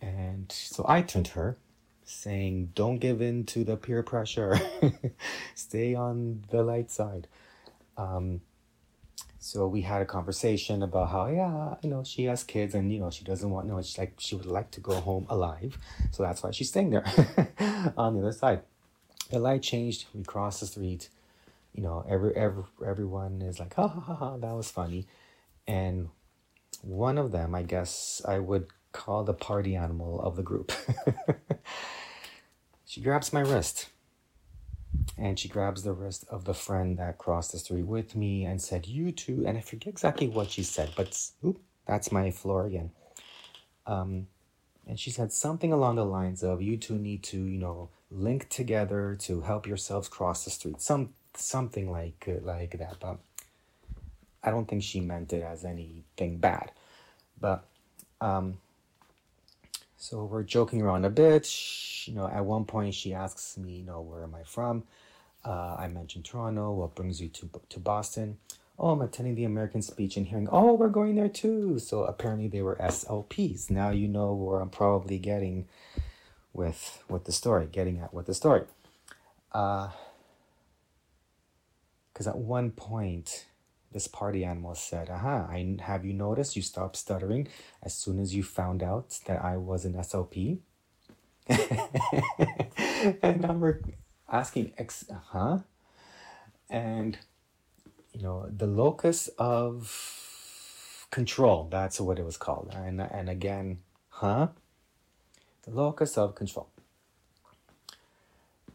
And 0.00 0.50
so 0.50 0.84
I 0.88 1.02
turned 1.02 1.26
to 1.26 1.32
her, 1.32 1.56
saying, 2.04 2.72
Don't 2.74 2.98
give 2.98 3.20
in 3.20 3.44
to 3.46 3.64
the 3.64 3.76
peer 3.76 4.02
pressure, 4.02 4.58
stay 5.54 5.94
on 5.94 6.44
the 6.50 6.62
light 6.62 6.90
side. 6.90 7.28
Um, 7.96 8.40
so 9.38 9.66
we 9.66 9.82
had 9.82 10.00
a 10.00 10.04
conversation 10.04 10.82
about 10.82 11.10
how, 11.10 11.26
yeah, 11.26 11.74
you 11.82 11.90
know, 11.90 12.04
she 12.04 12.24
has 12.24 12.44
kids 12.44 12.74
and, 12.74 12.92
you 12.92 13.00
know, 13.00 13.10
she 13.10 13.24
doesn't 13.24 13.50
want, 13.50 13.66
no, 13.66 13.82
she's 13.82 13.98
like, 13.98 14.14
she 14.18 14.36
would 14.36 14.46
like 14.46 14.70
to 14.70 14.80
go 14.80 14.94
home 14.94 15.26
alive. 15.28 15.76
So 16.12 16.22
that's 16.22 16.42
why 16.42 16.52
she's 16.52 16.68
staying 16.68 16.90
there 16.90 17.04
on 17.96 18.14
the 18.14 18.20
other 18.20 18.32
side. 18.32 18.62
The 19.30 19.40
light 19.40 19.62
changed. 19.62 20.06
We 20.14 20.22
crossed 20.22 20.60
the 20.60 20.66
street. 20.66 21.08
You 21.72 21.82
know, 21.82 22.04
every, 22.08 22.34
every 22.36 22.64
everyone 22.86 23.40
is 23.40 23.58
like, 23.58 23.74
ha 23.74 23.88
ha 23.88 24.00
ha 24.00 24.14
ha, 24.14 24.36
that 24.36 24.52
was 24.52 24.70
funny. 24.70 25.06
And 25.66 26.08
one 26.82 27.18
of 27.18 27.32
them, 27.32 27.54
I 27.54 27.62
guess 27.62 28.20
I 28.26 28.38
would 28.38 28.66
call 28.92 29.24
the 29.24 29.34
party 29.34 29.74
animal 29.74 30.20
of 30.20 30.36
the 30.36 30.42
group. 30.42 30.72
she 32.84 33.00
grabs 33.00 33.32
my 33.32 33.40
wrist 33.40 33.88
and 35.16 35.38
she 35.38 35.48
grabs 35.48 35.82
the 35.82 35.92
wrist 35.92 36.24
of 36.30 36.44
the 36.44 36.54
friend 36.54 36.98
that 36.98 37.18
crossed 37.18 37.52
the 37.52 37.58
street 37.58 37.86
with 37.86 38.14
me 38.14 38.44
and 38.44 38.60
said, 38.60 38.86
You 38.86 39.12
too. 39.12 39.44
And 39.46 39.56
I 39.56 39.60
forget 39.60 39.88
exactly 39.88 40.28
what 40.28 40.50
she 40.50 40.62
said, 40.62 40.90
but 40.96 41.18
oop, 41.44 41.60
that's 41.86 42.12
my 42.12 42.30
floor 42.30 42.66
again. 42.66 42.90
Um, 43.86 44.26
and 44.86 44.98
she 44.98 45.10
said 45.10 45.32
something 45.32 45.72
along 45.72 45.96
the 45.96 46.04
lines 46.04 46.42
of, 46.42 46.60
You 46.60 46.76
two 46.76 46.98
need 46.98 47.22
to, 47.24 47.38
you 47.38 47.58
know, 47.58 47.90
link 48.10 48.48
together 48.48 49.16
to 49.20 49.40
help 49.40 49.66
yourselves 49.66 50.08
cross 50.08 50.44
the 50.44 50.50
street. 50.50 50.80
Some 50.80 51.10
something 51.36 51.90
like 51.90 52.28
uh, 52.28 52.44
like 52.44 52.78
that. 52.78 52.96
But 53.00 53.18
I 54.42 54.50
don't 54.50 54.66
think 54.66 54.82
she 54.82 55.00
meant 55.00 55.32
it 55.32 55.42
as 55.42 55.64
anything 55.64 56.38
bad. 56.38 56.72
But 57.40 57.64
um, 58.20 58.58
so 59.96 60.24
we're 60.24 60.42
joking 60.42 60.82
around 60.82 61.04
a 61.04 61.10
bit. 61.10 61.46
She, 61.46 62.10
you 62.10 62.16
know, 62.16 62.28
at 62.28 62.44
one 62.44 62.64
point 62.64 62.94
she 62.94 63.14
asks 63.14 63.56
me, 63.56 63.76
you 63.78 63.84
know, 63.84 64.00
where 64.00 64.22
am 64.22 64.34
I 64.34 64.42
from? 64.42 64.84
Uh, 65.44 65.76
I 65.78 65.88
mentioned 65.88 66.24
Toronto. 66.24 66.72
What 66.72 66.94
brings 66.94 67.20
you 67.20 67.28
to 67.28 67.50
to 67.68 67.80
Boston? 67.80 68.38
Oh, 68.78 68.90
I'm 68.90 69.02
attending 69.02 69.34
the 69.34 69.44
American 69.44 69.82
Speech 69.82 70.16
and 70.16 70.26
Hearing. 70.26 70.48
Oh, 70.50 70.72
we're 70.74 70.88
going 70.88 71.14
there 71.14 71.28
too. 71.28 71.78
So 71.78 72.04
apparently 72.04 72.48
they 72.48 72.62
were 72.62 72.76
SLPs. 72.76 73.70
Now 73.70 73.90
you 73.90 74.08
know 74.08 74.32
where 74.32 74.60
I'm 74.60 74.70
probably 74.70 75.18
getting 75.18 75.68
with 76.52 77.02
with 77.08 77.24
the 77.24 77.32
story, 77.32 77.66
getting 77.70 78.00
at 78.00 78.12
with 78.12 78.26
the 78.26 78.34
story. 78.34 78.62
Because 82.12 82.26
at 82.26 82.36
one 82.36 82.70
point 82.70 83.46
this 83.92 84.08
party 84.08 84.44
animal 84.44 84.74
said, 84.74 85.10
Aha, 85.10 85.46
I 85.48 85.76
have 85.80 86.04
you 86.04 86.12
noticed 86.12 86.56
you 86.56 86.62
stopped 86.62 86.96
stuttering 86.96 87.48
as 87.82 87.94
soon 87.94 88.18
as 88.18 88.34
you 88.34 88.42
found 88.42 88.82
out 88.82 89.18
that 89.26 89.42
I 89.44 89.56
was 89.56 89.84
an 89.84 89.94
SLP? 89.94 90.58
and 93.22 93.44
I'm 93.44 93.82
asking, 94.30 94.72
ex- 94.78 95.04
huh? 95.30 95.58
And, 96.70 97.18
you 98.12 98.22
know, 98.22 98.48
the 98.48 98.66
locus 98.66 99.28
of 99.38 101.06
control, 101.10 101.68
that's 101.70 102.00
what 102.00 102.18
it 102.18 102.24
was 102.24 102.36
called. 102.36 102.72
And, 102.74 103.00
and 103.00 103.28
again, 103.28 103.80
huh? 104.08 104.48
The 105.64 105.70
locus 105.70 106.16
of 106.16 106.34
control. 106.34 106.68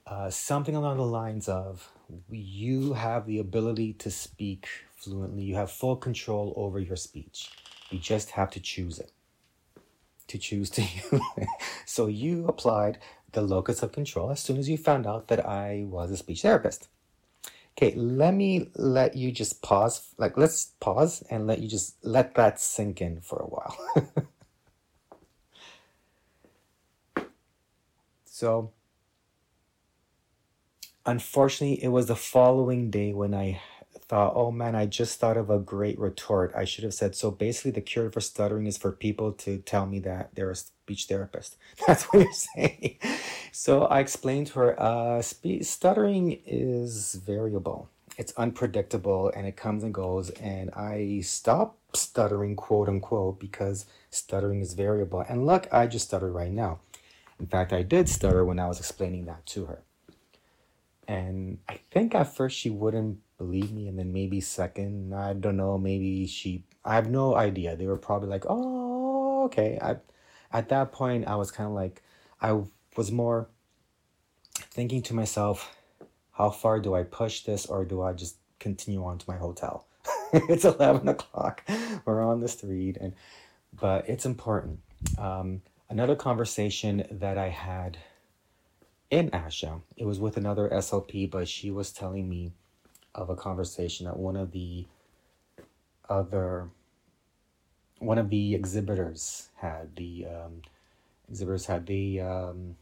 Uh, 0.05 0.29
something 0.29 0.75
along 0.75 0.97
the 0.97 1.05
lines 1.05 1.49
of 1.49 1.91
you 2.29 2.93
have 2.93 3.25
the 3.25 3.39
ability 3.39 3.93
to 3.93 4.11
speak 4.11 4.67
fluently. 4.95 5.43
You 5.43 5.55
have 5.55 5.71
full 5.71 5.95
control 5.95 6.53
over 6.55 6.79
your 6.79 6.95
speech. 6.95 7.49
You 7.89 7.99
just 7.99 8.31
have 8.31 8.49
to 8.51 8.59
choose 8.59 8.99
it. 8.99 9.11
To 10.27 10.37
choose 10.37 10.69
to 10.71 10.81
use. 11.11 11.21
So 11.85 12.07
you 12.07 12.47
applied 12.47 12.99
the 13.31 13.41
locus 13.41 13.83
of 13.83 13.91
control 13.91 14.31
as 14.31 14.39
soon 14.39 14.57
as 14.57 14.69
you 14.69 14.77
found 14.77 15.05
out 15.05 15.27
that 15.27 15.45
I 15.45 15.85
was 15.87 16.11
a 16.11 16.17
speech 16.17 16.41
therapist. 16.41 16.87
Okay, 17.77 17.93
let 17.95 18.33
me 18.33 18.71
let 18.75 19.15
you 19.15 19.31
just 19.31 19.61
pause. 19.61 20.13
Like, 20.17 20.35
let's 20.35 20.73
pause 20.79 21.23
and 21.29 21.45
let 21.45 21.59
you 21.59 21.67
just 21.67 21.95
let 22.03 22.33
that 22.35 22.59
sink 22.59 23.01
in 23.01 23.21
for 23.21 23.37
a 23.37 23.45
while. 23.45 24.27
so, 28.25 28.71
unfortunately, 31.07 31.83
it 31.83 31.87
was 31.87 32.07
the 32.07 32.15
following 32.15 32.91
day 32.91 33.13
when 33.13 33.33
I 33.33 33.61
thought, 34.07 34.33
oh 34.35 34.51
man, 34.51 34.75
I 34.75 34.85
just 34.85 35.19
thought 35.19 35.37
of 35.37 35.49
a 35.49 35.59
great 35.59 35.99
retort. 35.99 36.53
I 36.55 36.65
should 36.65 36.83
have 36.83 36.93
said, 36.93 37.15
so 37.15 37.31
basically, 37.31 37.71
the 37.71 37.81
cure 37.81 38.11
for 38.11 38.21
stuttering 38.21 38.67
is 38.67 38.77
for 38.77 38.91
people 38.91 39.31
to 39.33 39.57
tell 39.59 39.85
me 39.85 39.99
that 39.99 40.35
they're 40.35 40.51
a 40.51 40.55
speech 40.55 41.05
therapist. 41.05 41.57
That's 41.87 42.03
what 42.05 42.23
you're 42.23 42.33
saying. 42.33 42.97
So 43.51 43.85
I 43.85 43.99
explained 43.99 44.47
to 44.47 44.59
her, 44.59 44.79
uh, 44.79 45.21
spe- 45.21 45.63
stuttering 45.63 46.39
is 46.45 47.15
variable. 47.15 47.89
It's 48.17 48.33
unpredictable 48.37 49.31
and 49.35 49.45
it 49.45 49.55
comes 49.55 49.83
and 49.83 49.93
goes. 49.93 50.29
And 50.31 50.71
I 50.71 51.21
stopped 51.21 51.97
stuttering, 51.97 52.55
quote 52.55 52.87
unquote, 52.89 53.39
because 53.39 53.85
stuttering 54.09 54.61
is 54.61 54.73
variable. 54.73 55.21
And 55.27 55.45
look, 55.45 55.67
I 55.71 55.87
just 55.87 56.07
stuttered 56.07 56.33
right 56.33 56.51
now. 56.51 56.79
In 57.39 57.45
fact, 57.45 57.73
I 57.73 57.83
did 57.83 58.09
stutter 58.09 58.43
when 58.43 58.59
I 58.59 58.67
was 58.67 58.79
explaining 58.79 59.25
that 59.25 59.45
to 59.47 59.65
her. 59.65 59.83
And 61.07 61.59
I 61.69 61.79
think 61.91 62.13
at 62.15 62.35
first 62.35 62.57
she 62.57 62.69
wouldn't 62.69 63.19
believe 63.37 63.71
me, 63.71 63.87
and 63.87 63.97
then 63.97 64.11
maybe 64.11 64.41
second, 64.41 65.13
I 65.13 65.33
don't 65.33 65.57
know, 65.57 65.77
maybe 65.77 66.27
she, 66.27 66.63
I 66.83 66.95
have 66.95 67.09
no 67.09 67.35
idea. 67.35 67.75
They 67.75 67.87
were 67.87 67.97
probably 67.97 68.29
like, 68.29 68.45
oh, 68.47 69.45
okay. 69.45 69.79
I, 69.81 69.97
at 70.51 70.69
that 70.69 70.91
point, 70.91 71.27
I 71.27 71.35
was 71.35 71.51
kind 71.51 71.67
of 71.67 71.73
like, 71.73 72.03
I 72.41 72.61
was 72.95 73.11
more 73.11 73.47
thinking 74.71 75.01
to 75.03 75.13
myself, 75.13 75.75
how 76.31 76.49
far 76.49 76.79
do 76.79 76.93
I 76.93 77.03
push 77.03 77.41
this, 77.41 77.65
or 77.65 77.85
do 77.85 78.01
I 78.01 78.13
just 78.13 78.37
continue 78.59 79.03
on 79.05 79.17
to 79.17 79.25
my 79.29 79.37
hotel? 79.37 79.87
it's 80.33 80.65
11 80.65 81.07
o'clock. 81.07 81.63
We're 82.05 82.23
on 82.23 82.41
the 82.41 82.47
street, 82.47 82.97
and 82.99 83.13
but 83.79 84.07
it's 84.09 84.25
important. 84.25 84.79
Um, 85.17 85.61
another 85.89 86.15
conversation 86.15 87.05
that 87.11 87.37
I 87.37 87.49
had 87.49 87.97
in 89.09 89.29
Asha. 89.31 89.81
It 89.95 90.05
was 90.05 90.19
with 90.19 90.37
another 90.37 90.69
SLP, 90.69 91.29
but 91.29 91.47
she 91.47 91.71
was 91.71 91.91
telling 91.91 92.29
me 92.29 92.51
of 93.15 93.29
a 93.29 93.35
conversation 93.35 94.05
that 94.05 94.17
one 94.17 94.35
of 94.35 94.51
the 94.51 94.85
other 96.09 96.69
one 97.99 98.17
of 98.19 98.29
the 98.29 98.53
exhibitors 98.53 99.49
had 99.55 99.95
the 99.95 100.25
um, 100.27 100.61
exhibitors 101.29 101.65
had 101.65 101.87
the 101.87 102.21
um, 102.21 102.75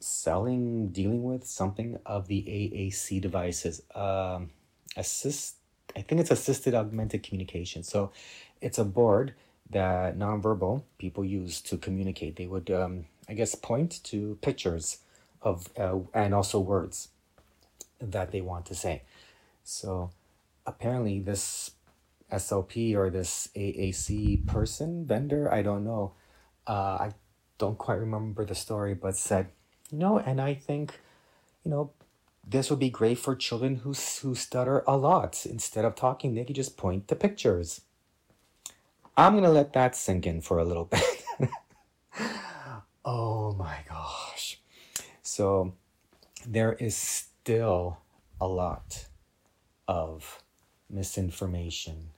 selling 0.00 0.88
dealing 0.88 1.22
with 1.22 1.46
something 1.46 1.98
of 2.06 2.26
the 2.26 2.42
AAC 2.42 3.20
devices 3.20 3.82
um, 3.94 4.50
assist 4.96 5.56
I 5.94 6.00
think 6.02 6.20
it's 6.20 6.30
assisted 6.30 6.74
augmented 6.74 7.22
communication 7.22 7.82
so 7.82 8.12
it's 8.62 8.78
a 8.78 8.84
board 8.84 9.34
that 9.68 10.18
nonverbal 10.18 10.82
people 10.98 11.24
use 11.24 11.60
to 11.62 11.76
communicate 11.76 12.36
they 12.36 12.46
would 12.46 12.70
um, 12.70 13.04
I 13.30 13.34
guess, 13.34 13.54
point 13.54 14.02
to 14.04 14.36
pictures 14.42 14.98
of 15.40 15.68
uh, 15.78 16.00
and 16.12 16.34
also 16.34 16.58
words 16.58 17.08
that 18.00 18.32
they 18.32 18.40
want 18.40 18.66
to 18.66 18.74
say. 18.74 19.02
So 19.62 20.10
apparently, 20.66 21.20
this 21.20 21.70
SLP 22.32 22.96
or 22.96 23.08
this 23.08 23.48
AAC 23.54 24.46
person 24.46 25.06
vendor, 25.06 25.52
I 25.52 25.62
don't 25.62 25.84
know, 25.84 26.12
uh, 26.66 26.98
I 27.00 27.12
don't 27.58 27.78
quite 27.78 28.00
remember 28.00 28.44
the 28.44 28.54
story, 28.54 28.94
but 28.94 29.16
said, 29.16 29.48
no, 29.92 30.18
and 30.18 30.40
I 30.40 30.54
think, 30.54 30.98
you 31.64 31.70
know, 31.70 31.92
this 32.46 32.68
would 32.68 32.80
be 32.80 32.90
great 32.90 33.18
for 33.18 33.36
children 33.36 33.76
who 33.76 33.92
who 34.22 34.34
stutter 34.34 34.82
a 34.88 34.96
lot. 34.96 35.46
Instead 35.46 35.84
of 35.84 35.94
talking, 35.94 36.34
they 36.34 36.44
could 36.44 36.56
just 36.56 36.76
point 36.76 37.06
to 37.08 37.14
pictures. 37.14 37.82
I'm 39.16 39.34
gonna 39.34 39.50
let 39.50 39.72
that 39.74 39.94
sink 39.94 40.26
in 40.26 40.40
for 40.40 40.58
a 40.58 40.64
little 40.64 40.84
bit. 40.90 41.04
Oh 43.04 43.54
my 43.54 43.78
gosh. 43.88 44.60
So 45.22 45.74
there 46.46 46.74
is 46.74 46.96
still 46.96 47.98
a 48.40 48.46
lot 48.46 49.06
of 49.88 50.42
misinformation 50.88 52.10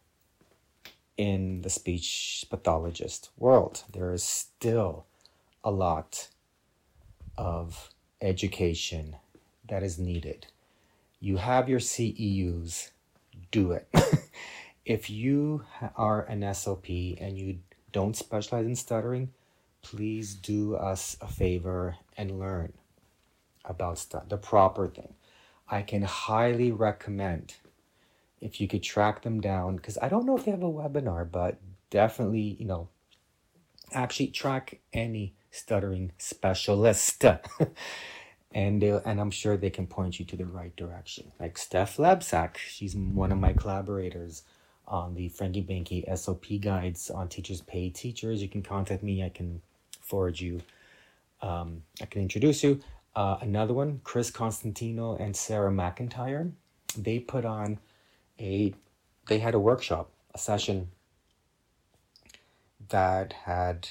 in 1.16 1.60
the 1.62 1.70
speech 1.70 2.44
pathologist 2.50 3.30
world. 3.36 3.84
There 3.92 4.12
is 4.12 4.24
still 4.24 5.06
a 5.62 5.70
lot 5.70 6.28
of 7.36 7.90
education 8.20 9.16
that 9.68 9.82
is 9.82 9.98
needed. 9.98 10.46
You 11.20 11.36
have 11.36 11.68
your 11.68 11.78
CEUs, 11.78 12.90
do 13.52 13.72
it. 13.72 13.88
if 14.84 15.08
you 15.08 15.64
are 15.96 16.22
an 16.22 16.40
SLP 16.40 17.16
and 17.20 17.38
you 17.38 17.60
don't 17.92 18.16
specialize 18.16 18.66
in 18.66 18.74
stuttering, 18.74 19.30
please 19.82 20.34
do 20.34 20.74
us 20.74 21.16
a 21.20 21.26
favor 21.26 21.96
and 22.16 22.38
learn 22.38 22.72
about 23.64 23.98
stuff, 23.98 24.28
the 24.28 24.36
proper 24.36 24.88
thing. 24.88 25.14
I 25.68 25.82
can 25.82 26.02
highly 26.02 26.72
recommend 26.72 27.54
if 28.40 28.60
you 28.60 28.68
could 28.68 28.82
track 28.82 29.22
them 29.22 29.40
down 29.40 29.76
because 29.76 29.98
I 30.02 30.08
don't 30.08 30.26
know 30.26 30.36
if 30.36 30.44
they 30.44 30.50
have 30.50 30.62
a 30.62 30.66
webinar, 30.70 31.30
but 31.30 31.58
definitely, 31.90 32.56
you 32.58 32.66
know, 32.66 32.88
actually 33.92 34.28
track 34.28 34.80
any 34.92 35.34
stuttering 35.50 36.12
specialist. 36.18 37.24
and 38.54 38.82
they 38.82 38.90
and 39.04 39.20
I'm 39.20 39.30
sure 39.30 39.56
they 39.56 39.70
can 39.70 39.86
point 39.86 40.18
you 40.18 40.24
to 40.26 40.36
the 40.36 40.46
right 40.46 40.74
direction. 40.76 41.32
Like 41.38 41.56
Steph 41.56 41.96
Lebsack, 41.96 42.56
she's 42.56 42.96
one 42.96 43.32
of 43.32 43.38
my 43.38 43.52
collaborators 43.52 44.42
on 44.86 45.14
the 45.14 45.28
Frankie 45.28 45.62
Banky 45.62 46.08
SLP 46.10 46.60
guides 46.60 47.10
on 47.10 47.28
Teachers 47.28 47.60
Pay 47.60 47.90
Teachers. 47.90 48.42
You 48.42 48.48
can 48.48 48.62
contact 48.62 49.02
me. 49.02 49.22
I 49.22 49.28
can 49.28 49.62
forward 50.12 50.38
you. 50.38 50.60
Um, 51.40 51.84
I 52.02 52.04
can 52.04 52.20
introduce 52.20 52.62
you. 52.62 52.80
Uh, 53.16 53.38
another 53.40 53.72
one, 53.72 54.02
Chris 54.04 54.30
Constantino 54.30 55.16
and 55.16 55.34
Sara 55.34 55.72
MacIntyre. 55.72 56.52
They 56.98 57.18
put 57.18 57.46
on 57.46 57.78
a, 58.38 58.74
they 59.28 59.38
had 59.38 59.54
a 59.54 59.58
workshop, 59.58 60.10
a 60.34 60.38
session 60.38 60.90
that 62.90 63.32
had, 63.32 63.88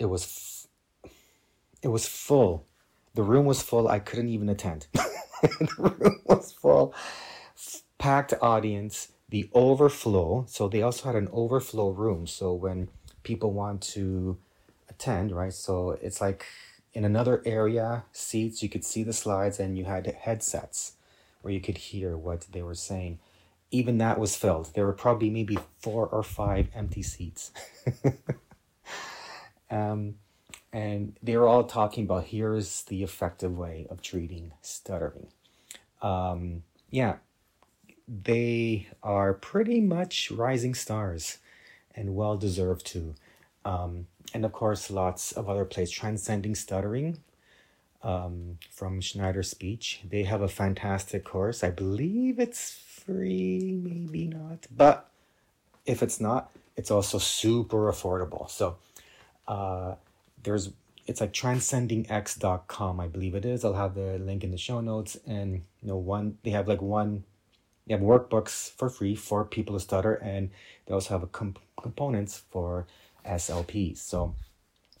it 0.00 0.06
was, 0.06 0.66
it 1.80 1.88
was 1.88 2.08
full. 2.08 2.66
The 3.14 3.22
room 3.22 3.46
was 3.46 3.62
full. 3.62 3.86
I 3.86 4.00
couldn't 4.00 4.30
even 4.30 4.48
attend. 4.48 4.88
the 5.42 5.74
room 5.78 6.18
was 6.24 6.50
full, 6.50 6.92
packed 7.98 8.34
audience. 8.42 9.12
The 9.28 9.48
overflow. 9.54 10.44
So 10.48 10.68
they 10.68 10.82
also 10.82 11.06
had 11.06 11.14
an 11.14 11.28
overflow 11.32 11.90
room. 11.90 12.26
So 12.26 12.52
when 12.52 12.88
people 13.22 13.52
want 13.52 13.80
to 13.94 14.38
attend, 14.94 15.32
right? 15.32 15.52
So 15.52 15.98
it's 16.02 16.20
like 16.20 16.46
in 16.92 17.04
another 17.04 17.42
area, 17.44 18.04
seats, 18.12 18.62
you 18.62 18.68
could 18.68 18.84
see 18.84 19.02
the 19.02 19.12
slides 19.12 19.58
and 19.58 19.76
you 19.76 19.84
had 19.84 20.06
headsets 20.06 20.92
where 21.42 21.52
you 21.52 21.60
could 21.60 21.78
hear 21.78 22.16
what 22.16 22.46
they 22.52 22.62
were 22.62 22.74
saying. 22.74 23.18
Even 23.70 23.98
that 23.98 24.18
was 24.18 24.36
filled. 24.36 24.72
There 24.74 24.86
were 24.86 24.92
probably 24.92 25.30
maybe 25.30 25.58
four 25.80 26.06
or 26.06 26.22
five 26.22 26.68
empty 26.74 27.02
seats. 27.02 27.50
um, 29.70 30.14
and 30.72 31.18
they 31.22 31.36
were 31.36 31.48
all 31.48 31.64
talking 31.64 32.04
about 32.04 32.24
here's 32.24 32.82
the 32.82 33.02
effective 33.02 33.58
way 33.58 33.86
of 33.90 34.00
treating 34.00 34.52
stuttering. 34.62 35.28
Um, 36.02 36.62
yeah, 36.90 37.16
they 38.06 38.88
are 39.02 39.34
pretty 39.34 39.80
much 39.80 40.30
rising 40.30 40.74
stars 40.74 41.38
and 41.94 42.14
well 42.14 42.36
deserved 42.36 42.86
too. 42.86 43.14
Um, 43.64 44.06
and 44.32 44.44
of 44.44 44.52
course, 44.52 44.90
lots 44.90 45.32
of 45.32 45.48
other 45.48 45.64
plays. 45.64 45.90
Transcending 45.90 46.54
Stuttering 46.54 47.18
um, 48.02 48.58
from 48.70 49.00
Schneider 49.00 49.42
Speech. 49.42 50.00
They 50.08 50.24
have 50.24 50.42
a 50.42 50.48
fantastic 50.48 51.24
course. 51.24 51.64
I 51.64 51.70
believe 51.70 52.38
it's 52.38 52.72
free, 52.72 53.80
maybe 53.82 54.26
not. 54.26 54.66
But 54.74 55.08
if 55.86 56.02
it's 56.02 56.20
not, 56.20 56.50
it's 56.76 56.90
also 56.90 57.18
super 57.18 57.90
affordable. 57.90 58.50
So 58.50 58.76
uh, 59.48 59.94
there's 60.42 60.70
it's 61.06 61.20
like 61.20 61.32
transcendingx.com, 61.32 62.98
I 62.98 63.06
believe 63.08 63.34
it 63.34 63.44
is. 63.44 63.64
I'll 63.64 63.74
have 63.74 63.94
the 63.94 64.18
link 64.18 64.42
in 64.42 64.50
the 64.50 64.58
show 64.58 64.80
notes. 64.80 65.18
And 65.26 65.62
you 65.82 65.88
know, 65.88 65.96
one 65.96 66.38
they 66.42 66.50
have 66.50 66.68
like 66.68 66.82
one 66.82 67.24
they 67.86 67.94
have 67.94 68.02
workbooks 68.02 68.70
for 68.70 68.88
free 68.88 69.14
for 69.14 69.44
people 69.44 69.74
to 69.74 69.80
stutter, 69.80 70.14
and 70.14 70.50
they 70.86 70.94
also 70.94 71.10
have 71.14 71.22
a 71.22 71.26
comp- 71.26 71.58
components 71.80 72.42
for 72.50 72.86
SLPs. 73.24 73.98
So 73.98 74.34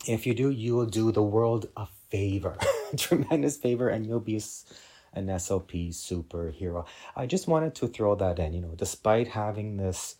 if 0.06 0.26
you 0.26 0.34
do, 0.34 0.50
you 0.50 0.74
will 0.74 0.86
do 0.86 1.12
the 1.12 1.22
world 1.22 1.68
a 1.76 1.86
favor, 2.10 2.56
tremendous 2.96 3.56
favor, 3.56 3.88
and 3.88 4.06
you'll 4.06 4.20
be 4.20 4.40
an 5.14 5.26
SLP 5.26 5.90
superhero. 5.90 6.86
I 7.16 7.26
just 7.26 7.48
wanted 7.48 7.74
to 7.76 7.88
throw 7.88 8.14
that 8.16 8.38
in. 8.38 8.52
You 8.52 8.60
know, 8.60 8.74
despite 8.76 9.28
having 9.28 9.76
this 9.76 10.16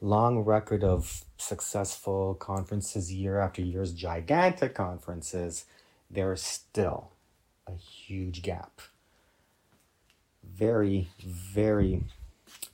long 0.00 0.40
record 0.40 0.84
of 0.84 1.24
successful 1.36 2.34
conferences 2.34 3.12
year 3.12 3.38
after 3.38 3.62
years, 3.62 3.92
gigantic 3.92 4.74
conferences, 4.74 5.64
there's 6.10 6.42
still 6.42 7.10
a 7.66 7.72
huge 7.72 8.42
gap. 8.42 8.80
Very, 10.42 11.10
very 11.20 12.04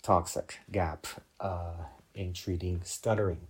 toxic 0.03 0.59
gap 0.71 1.07
uh, 1.41 1.75
in 2.15 2.33
treating 2.33 2.81
stuttering. 2.85 3.49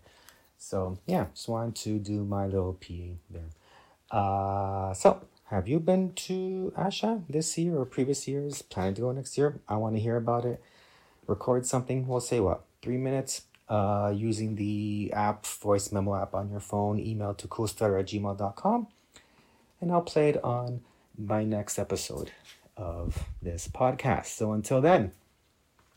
So 0.64 0.98
yeah, 1.06 1.26
just 1.34 1.48
wanted 1.48 1.76
to 1.76 1.98
do 1.98 2.24
my 2.24 2.46
little 2.46 2.72
PA 2.72 3.16
there. 3.30 3.50
Uh, 4.10 4.94
so 4.94 5.20
have 5.44 5.68
you 5.68 5.78
been 5.78 6.14
to 6.14 6.72
ASHA 6.76 7.24
this 7.28 7.58
year 7.58 7.76
or 7.76 7.84
previous 7.84 8.26
years? 8.26 8.62
Planning 8.62 8.94
to 8.94 9.00
go 9.02 9.12
next 9.12 9.36
year? 9.36 9.60
I 9.68 9.76
want 9.76 9.94
to 9.96 10.00
hear 10.00 10.16
about 10.16 10.46
it. 10.46 10.62
Record 11.26 11.66
something. 11.66 12.08
We'll 12.08 12.20
say 12.20 12.40
what 12.40 12.64
three 12.82 12.96
minutes. 12.96 13.42
Uh, 13.68 14.12
using 14.14 14.56
the 14.56 15.10
app, 15.14 15.46
voice 15.46 15.90
memo 15.90 16.14
app 16.16 16.34
on 16.34 16.50
your 16.50 16.60
phone. 16.60 16.98
Email 16.98 17.34
to 17.34 17.48
coolstutter 17.48 17.98
at 18.00 18.06
gmail.com. 18.06 18.86
and 19.80 19.92
I'll 19.92 20.02
play 20.02 20.30
it 20.30 20.44
on 20.44 20.80
my 21.16 21.44
next 21.44 21.78
episode 21.78 22.30
of 22.76 23.26
this 23.40 23.68
podcast. 23.68 24.26
So 24.26 24.52
until 24.52 24.80
then, 24.80 25.12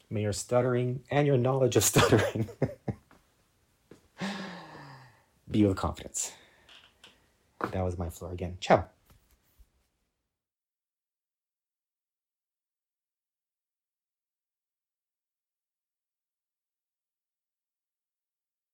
may 0.09 0.21
your 0.23 0.33
stuttering 0.33 1.03
and 1.09 1.25
your 1.25 1.37
knowledge 1.37 1.75
of 1.75 1.83
stuttering 1.83 2.49
be 5.49 5.65
with 5.65 5.77
confidence. 5.77 6.31
That 7.71 7.83
was 7.83 7.97
my 7.97 8.09
floor 8.09 8.31
again. 8.31 8.57
Ciao. 8.59 8.85